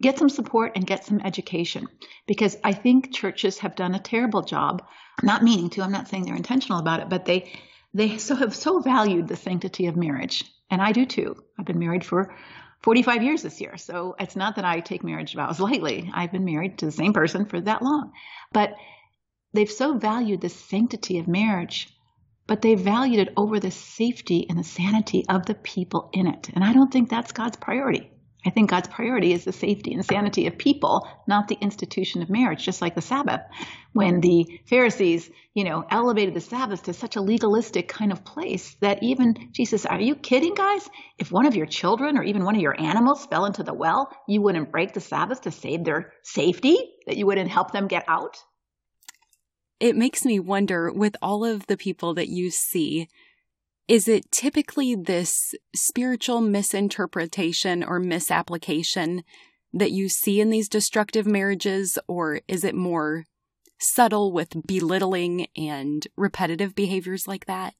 [0.00, 1.86] Get some support and get some education
[2.26, 4.82] because I think churches have done a terrible job,
[5.22, 7.52] not meaning to, I'm not saying they're intentional about it, but they
[7.94, 11.36] they so have so valued the sanctity of marriage And I do too.
[11.58, 12.34] I've been married for
[12.80, 13.76] 45 years this year.
[13.76, 16.10] So it's not that I take marriage vows lightly.
[16.12, 18.12] I've been married to the same person for that long.
[18.52, 18.74] But
[19.52, 21.91] they've so valued the sanctity of marriage,
[22.46, 26.50] but they valued it over the safety and the sanity of the people in it.
[26.54, 28.10] And I don't think that's God's priority.
[28.44, 32.30] I think God's priority is the safety and sanity of people, not the institution of
[32.30, 33.40] marriage, just like the Sabbath.
[33.92, 38.74] When the Pharisees, you know, elevated the Sabbath to such a legalistic kind of place
[38.80, 40.88] that even Jesus, are you kidding, guys?
[41.18, 44.10] If one of your children or even one of your animals fell into the well,
[44.26, 46.76] you wouldn't break the Sabbath to save their safety,
[47.06, 48.42] that you wouldn't help them get out?
[49.82, 53.08] It makes me wonder with all of the people that you see
[53.88, 59.24] is it typically this spiritual misinterpretation or misapplication
[59.72, 63.26] that you see in these destructive marriages, or is it more
[63.80, 67.74] subtle with belittling and repetitive behaviors like that?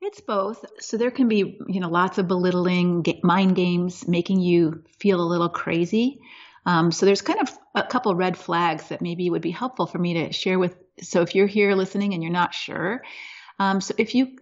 [0.00, 0.64] It's both.
[0.78, 5.26] So there can be, you know, lots of belittling, mind games, making you feel a
[5.26, 6.20] little crazy.
[6.66, 9.98] Um, so there's kind of a couple red flags that maybe would be helpful for
[9.98, 10.76] me to share with.
[11.00, 13.02] So if you're here listening and you're not sure,
[13.58, 14.36] um, so if you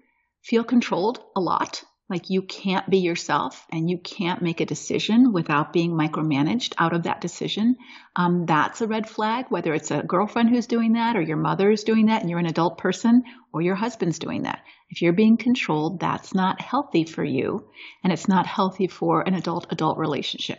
[0.45, 1.83] feel controlled a lot.
[2.11, 6.93] Like you can't be yourself and you can't make a decision without being micromanaged out
[6.93, 7.77] of that decision.
[8.15, 11.71] Um, that's a red flag, whether it's a girlfriend who's doing that or your mother
[11.71, 14.63] is doing that and you're an adult person or your husband's doing that.
[14.91, 17.71] If you're being controlled, that's not healthy for you
[18.05, 20.59] and it's not healthy for an adult adult relationship.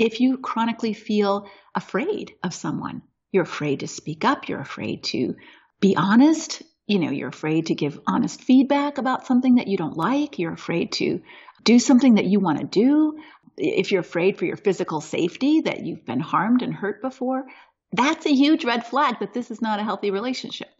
[0.00, 5.36] If you chronically feel afraid of someone, you're afraid to speak up, you're afraid to
[5.78, 9.98] be honest, you know, you're afraid to give honest feedback about something that you don't
[9.98, 10.38] like.
[10.38, 11.20] You're afraid to
[11.62, 13.18] do something that you want to do.
[13.58, 17.44] If you're afraid for your physical safety that you've been harmed and hurt before,
[17.92, 20.70] that's a huge red flag that this is not a healthy relationship.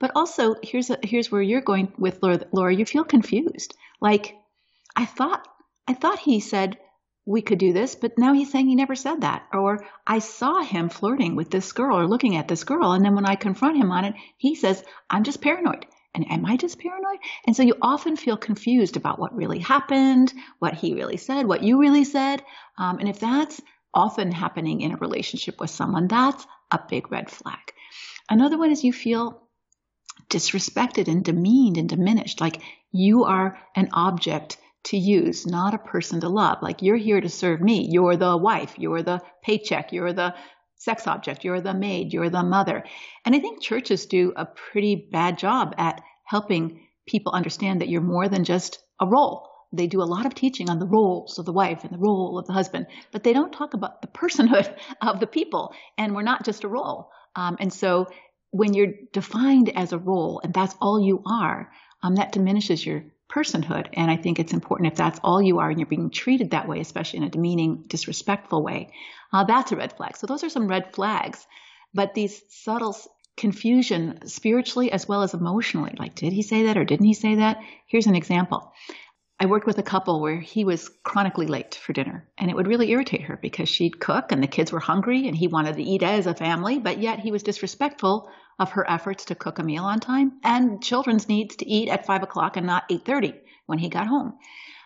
[0.00, 2.74] But also, here's a, here's where you're going with Laura, Laura.
[2.74, 3.76] You feel confused.
[4.00, 4.34] Like,
[4.96, 5.46] I thought
[5.86, 6.78] I thought he said
[7.26, 9.46] we could do this, but now he's saying he never said that.
[9.52, 12.92] Or I saw him flirting with this girl or looking at this girl.
[12.92, 15.84] And then when I confront him on it, he says, I'm just paranoid.
[16.14, 17.18] And am I just paranoid?
[17.44, 21.64] And so you often feel confused about what really happened, what he really said, what
[21.64, 22.42] you really said.
[22.78, 23.60] Um, and if that's
[23.92, 27.58] often happening in a relationship with someone, that's a big red flag.
[28.30, 29.42] Another one is you feel
[30.30, 32.62] disrespected and demeaned and diminished, like
[32.92, 36.58] you are an object to use, not a person to love.
[36.62, 37.88] Like you're here to serve me.
[37.90, 38.74] You're the wife.
[38.78, 39.92] You're the paycheck.
[39.92, 40.34] You're the
[40.76, 41.44] sex object.
[41.44, 42.12] You're the maid.
[42.12, 42.84] You're the mother.
[43.24, 48.00] And I think churches do a pretty bad job at helping people understand that you're
[48.00, 49.50] more than just a role.
[49.72, 52.38] They do a lot of teaching on the roles of the wife and the role
[52.38, 54.72] of the husband, but they don't talk about the personhood
[55.02, 55.74] of the people.
[55.98, 57.10] And we're not just a role.
[57.34, 58.06] Um, and so
[58.50, 61.70] when you're defined as a role and that's all you are,
[62.02, 63.04] um, that diminishes your
[63.36, 63.88] personhood.
[63.92, 66.66] And I think it's important if that's all you are and you're being treated that
[66.66, 68.92] way, especially in a demeaning, disrespectful way,
[69.32, 70.16] uh, that's a red flag.
[70.16, 71.46] So those are some red flags.
[71.92, 72.96] But these subtle
[73.36, 77.36] confusion spiritually as well as emotionally, like, did he say that or didn't he say
[77.36, 77.60] that?
[77.86, 78.72] Here's an example.
[79.38, 82.66] I worked with a couple where he was chronically late for dinner, and it would
[82.66, 85.82] really irritate her because she'd cook and the kids were hungry and he wanted to
[85.82, 89.62] eat as a family, but yet he was disrespectful of her efforts to cook a
[89.62, 93.34] meal on time and children's needs to eat at five o'clock and not 8.30
[93.66, 94.38] when he got home.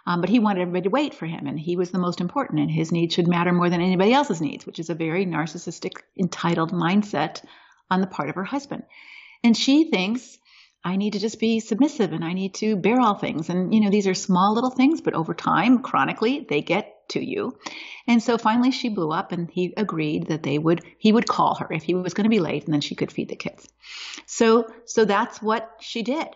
[0.05, 2.59] Um, but he wanted everybody to wait for him, and he was the most important,
[2.59, 5.93] and his needs should matter more than anybody else's needs, which is a very narcissistic,
[6.19, 7.45] entitled mindset
[7.91, 8.83] on the part of her husband.
[9.45, 10.39] And she thinks,
[10.83, 13.51] I need to just be submissive and I need to bear all things.
[13.51, 17.25] And, you know, these are small little things, but over time, chronically, they get to
[17.25, 17.59] you.
[18.07, 21.57] And so finally she blew up and he agreed that they would, he would call
[21.57, 23.69] her if he was going to be late and then she could feed the kids.
[24.27, 26.29] So, so that's what she did.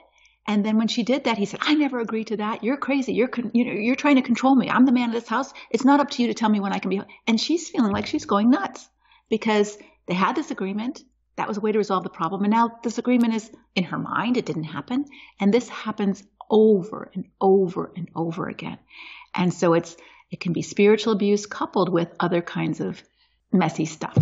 [0.46, 2.62] And then when she did that, he said, I never agreed to that.
[2.62, 3.14] You're crazy.
[3.14, 4.68] You're, you know, you're trying to control me.
[4.68, 5.54] I'm the man of this house.
[5.70, 7.00] It's not up to you to tell me when I can be.
[7.26, 8.86] And she's feeling like she's going nuts
[9.30, 11.02] because they had this agreement.
[11.36, 12.44] That was a way to resolve the problem.
[12.44, 14.36] And now this agreement is in her mind.
[14.36, 15.06] It didn't happen.
[15.40, 18.78] And this happens over and over and over again.
[19.34, 19.96] And so it's,
[20.30, 23.02] it can be spiritual abuse coupled with other kinds of
[23.52, 24.16] messy stuff.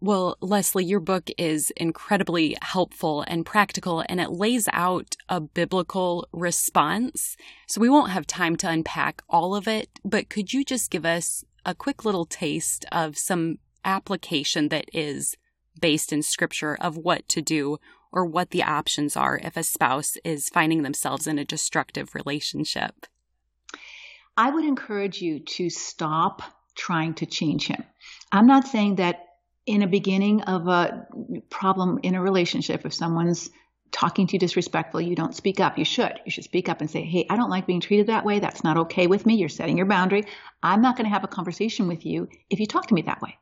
[0.00, 6.26] Well, Leslie, your book is incredibly helpful and practical, and it lays out a biblical
[6.32, 7.36] response.
[7.68, 11.06] So we won't have time to unpack all of it, but could you just give
[11.06, 15.36] us a quick little taste of some application that is
[15.80, 17.78] based in scripture of what to do
[18.12, 23.06] or what the options are if a spouse is finding themselves in a destructive relationship?
[24.36, 26.42] I would encourage you to stop
[26.74, 27.82] trying to change him.
[28.30, 29.26] I'm not saying that
[29.66, 31.06] in a beginning of a
[31.50, 33.50] problem in a relationship, if someone's
[33.92, 35.78] talking to you disrespectfully, you don't speak up.
[35.78, 36.18] You should.
[36.24, 38.40] You should speak up and say, Hey, I don't like being treated that way.
[38.40, 39.34] That's not okay with me.
[39.34, 40.24] You're setting your boundary.
[40.62, 43.20] I'm not going to have a conversation with you if you talk to me that
[43.20, 43.36] way.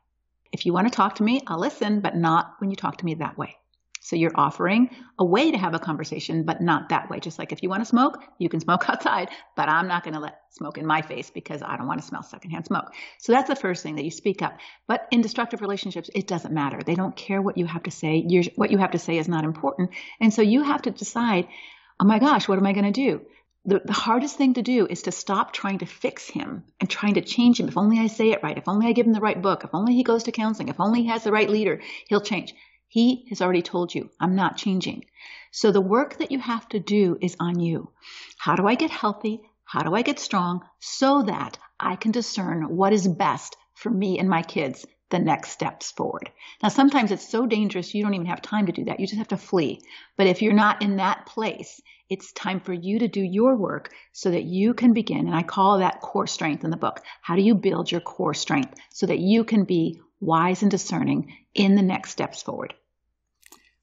[0.51, 3.05] If you want to talk to me, I'll listen, but not when you talk to
[3.05, 3.55] me that way.
[4.03, 4.89] So you're offering
[5.19, 7.19] a way to have a conversation, but not that way.
[7.19, 10.15] Just like if you want to smoke, you can smoke outside, but I'm not going
[10.15, 12.91] to let smoke in my face because I don't want to smell secondhand smoke.
[13.19, 14.57] So that's the first thing that you speak up.
[14.87, 16.79] But in destructive relationships, it doesn't matter.
[16.83, 18.25] They don't care what you have to say.
[18.27, 19.91] You're, what you have to say is not important.
[20.19, 21.47] And so you have to decide,
[21.99, 23.21] oh my gosh, what am I going to do?
[23.63, 27.13] The, the hardest thing to do is to stop trying to fix him and trying
[27.13, 27.67] to change him.
[27.67, 29.69] If only I say it right, if only I give him the right book, if
[29.73, 32.55] only he goes to counseling, if only he has the right leader, he'll change.
[32.87, 35.05] He has already told you, I'm not changing.
[35.51, 37.91] So the work that you have to do is on you.
[38.37, 39.41] How do I get healthy?
[39.63, 44.19] How do I get strong so that I can discern what is best for me
[44.19, 46.31] and my kids the next steps forward.
[46.63, 48.99] Now, sometimes it's so dangerous you don't even have time to do that.
[48.99, 49.81] You just have to flee.
[50.17, 51.79] But if you're not in that place,
[52.11, 55.27] it's time for you to do your work so that you can begin.
[55.27, 56.99] And I call that core strength in the book.
[57.21, 61.33] How do you build your core strength so that you can be wise and discerning
[61.55, 62.73] in the next steps forward?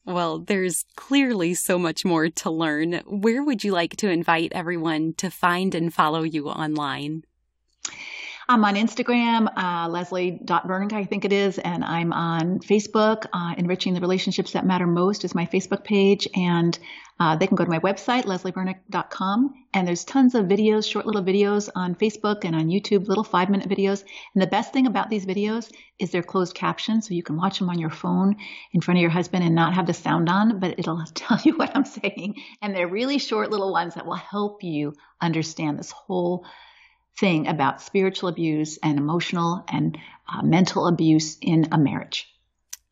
[0.05, 3.01] Well, there's clearly so much more to learn.
[3.07, 7.25] Where would you like to invite everyone to find and follow you online?
[8.51, 13.27] I'm on Instagram, uh, Leslie.Vernick, I think it is, and I'm on Facebook.
[13.31, 16.79] Uh, Enriching the Relationships That Matter Most is my Facebook page, and
[17.21, 21.23] uh, they can go to my website, leslievernick.com, and there's tons of videos, short little
[21.23, 24.03] videos on Facebook and on YouTube, little five minute videos.
[24.33, 27.59] And the best thing about these videos is they're closed captioned, so you can watch
[27.59, 28.37] them on your phone
[28.73, 31.53] in front of your husband and not have the sound on, but it'll tell you
[31.53, 32.37] what I'm saying.
[32.63, 36.47] And they're really short little ones that will help you understand this whole
[37.19, 39.99] thing about spiritual abuse and emotional and
[40.29, 42.33] uh, mental abuse in a marriage.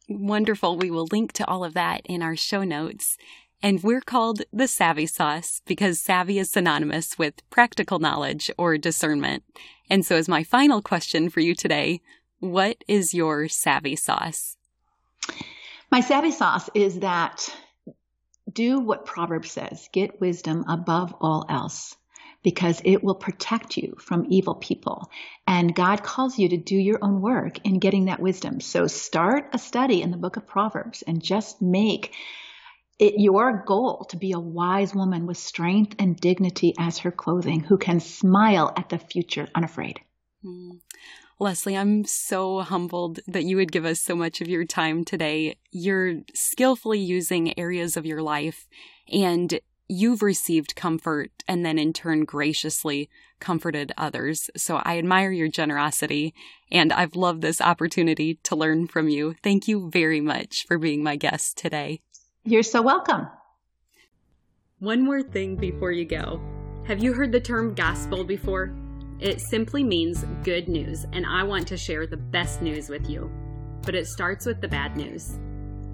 [0.08, 0.78] Wonderful.
[0.78, 3.16] We will link to all of that in our show notes.
[3.62, 9.44] And we're called the Savvy Sauce because savvy is synonymous with practical knowledge or discernment.
[9.88, 12.00] And so, as my final question for you today,
[12.38, 14.56] what is your savvy sauce?
[15.90, 17.48] My savvy sauce is that
[18.52, 21.96] do what Proverbs says get wisdom above all else
[22.46, 25.10] because it will protect you from evil people.
[25.48, 28.60] And God calls you to do your own work in getting that wisdom.
[28.60, 32.14] So start a study in the book of Proverbs and just make
[33.00, 37.64] it your goal to be a wise woman with strength and dignity as her clothing,
[37.64, 39.98] who can smile at the future unafraid.
[40.44, 40.78] Mm.
[41.40, 45.56] Leslie, I'm so humbled that you would give us so much of your time today.
[45.72, 48.68] You're skillfully using areas of your life
[49.12, 53.08] and you've received comfort and then in turn graciously
[53.40, 54.50] comforted others.
[54.56, 56.34] So I admire your generosity
[56.70, 59.34] and I've loved this opportunity to learn from you.
[59.42, 62.00] Thank you very much for being my guest today.
[62.44, 63.28] You're so welcome.
[64.78, 66.40] One more thing before you go.
[66.86, 68.74] Have you heard the term gospel before?
[69.18, 73.30] It simply means good news, and I want to share the best news with you.
[73.82, 75.38] But it starts with the bad news.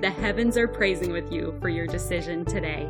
[0.00, 2.88] The heavens are praising with you for your decision today."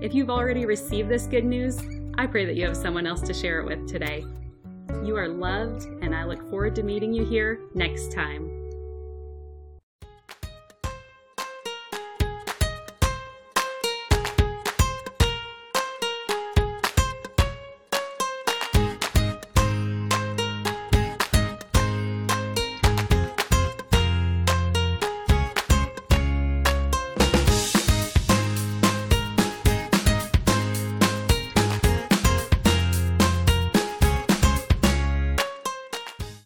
[0.00, 1.80] If you've already received this good news,
[2.16, 4.24] I pray that you have someone else to share it with today.
[5.04, 8.57] You are loved, and I look forward to meeting you here next time.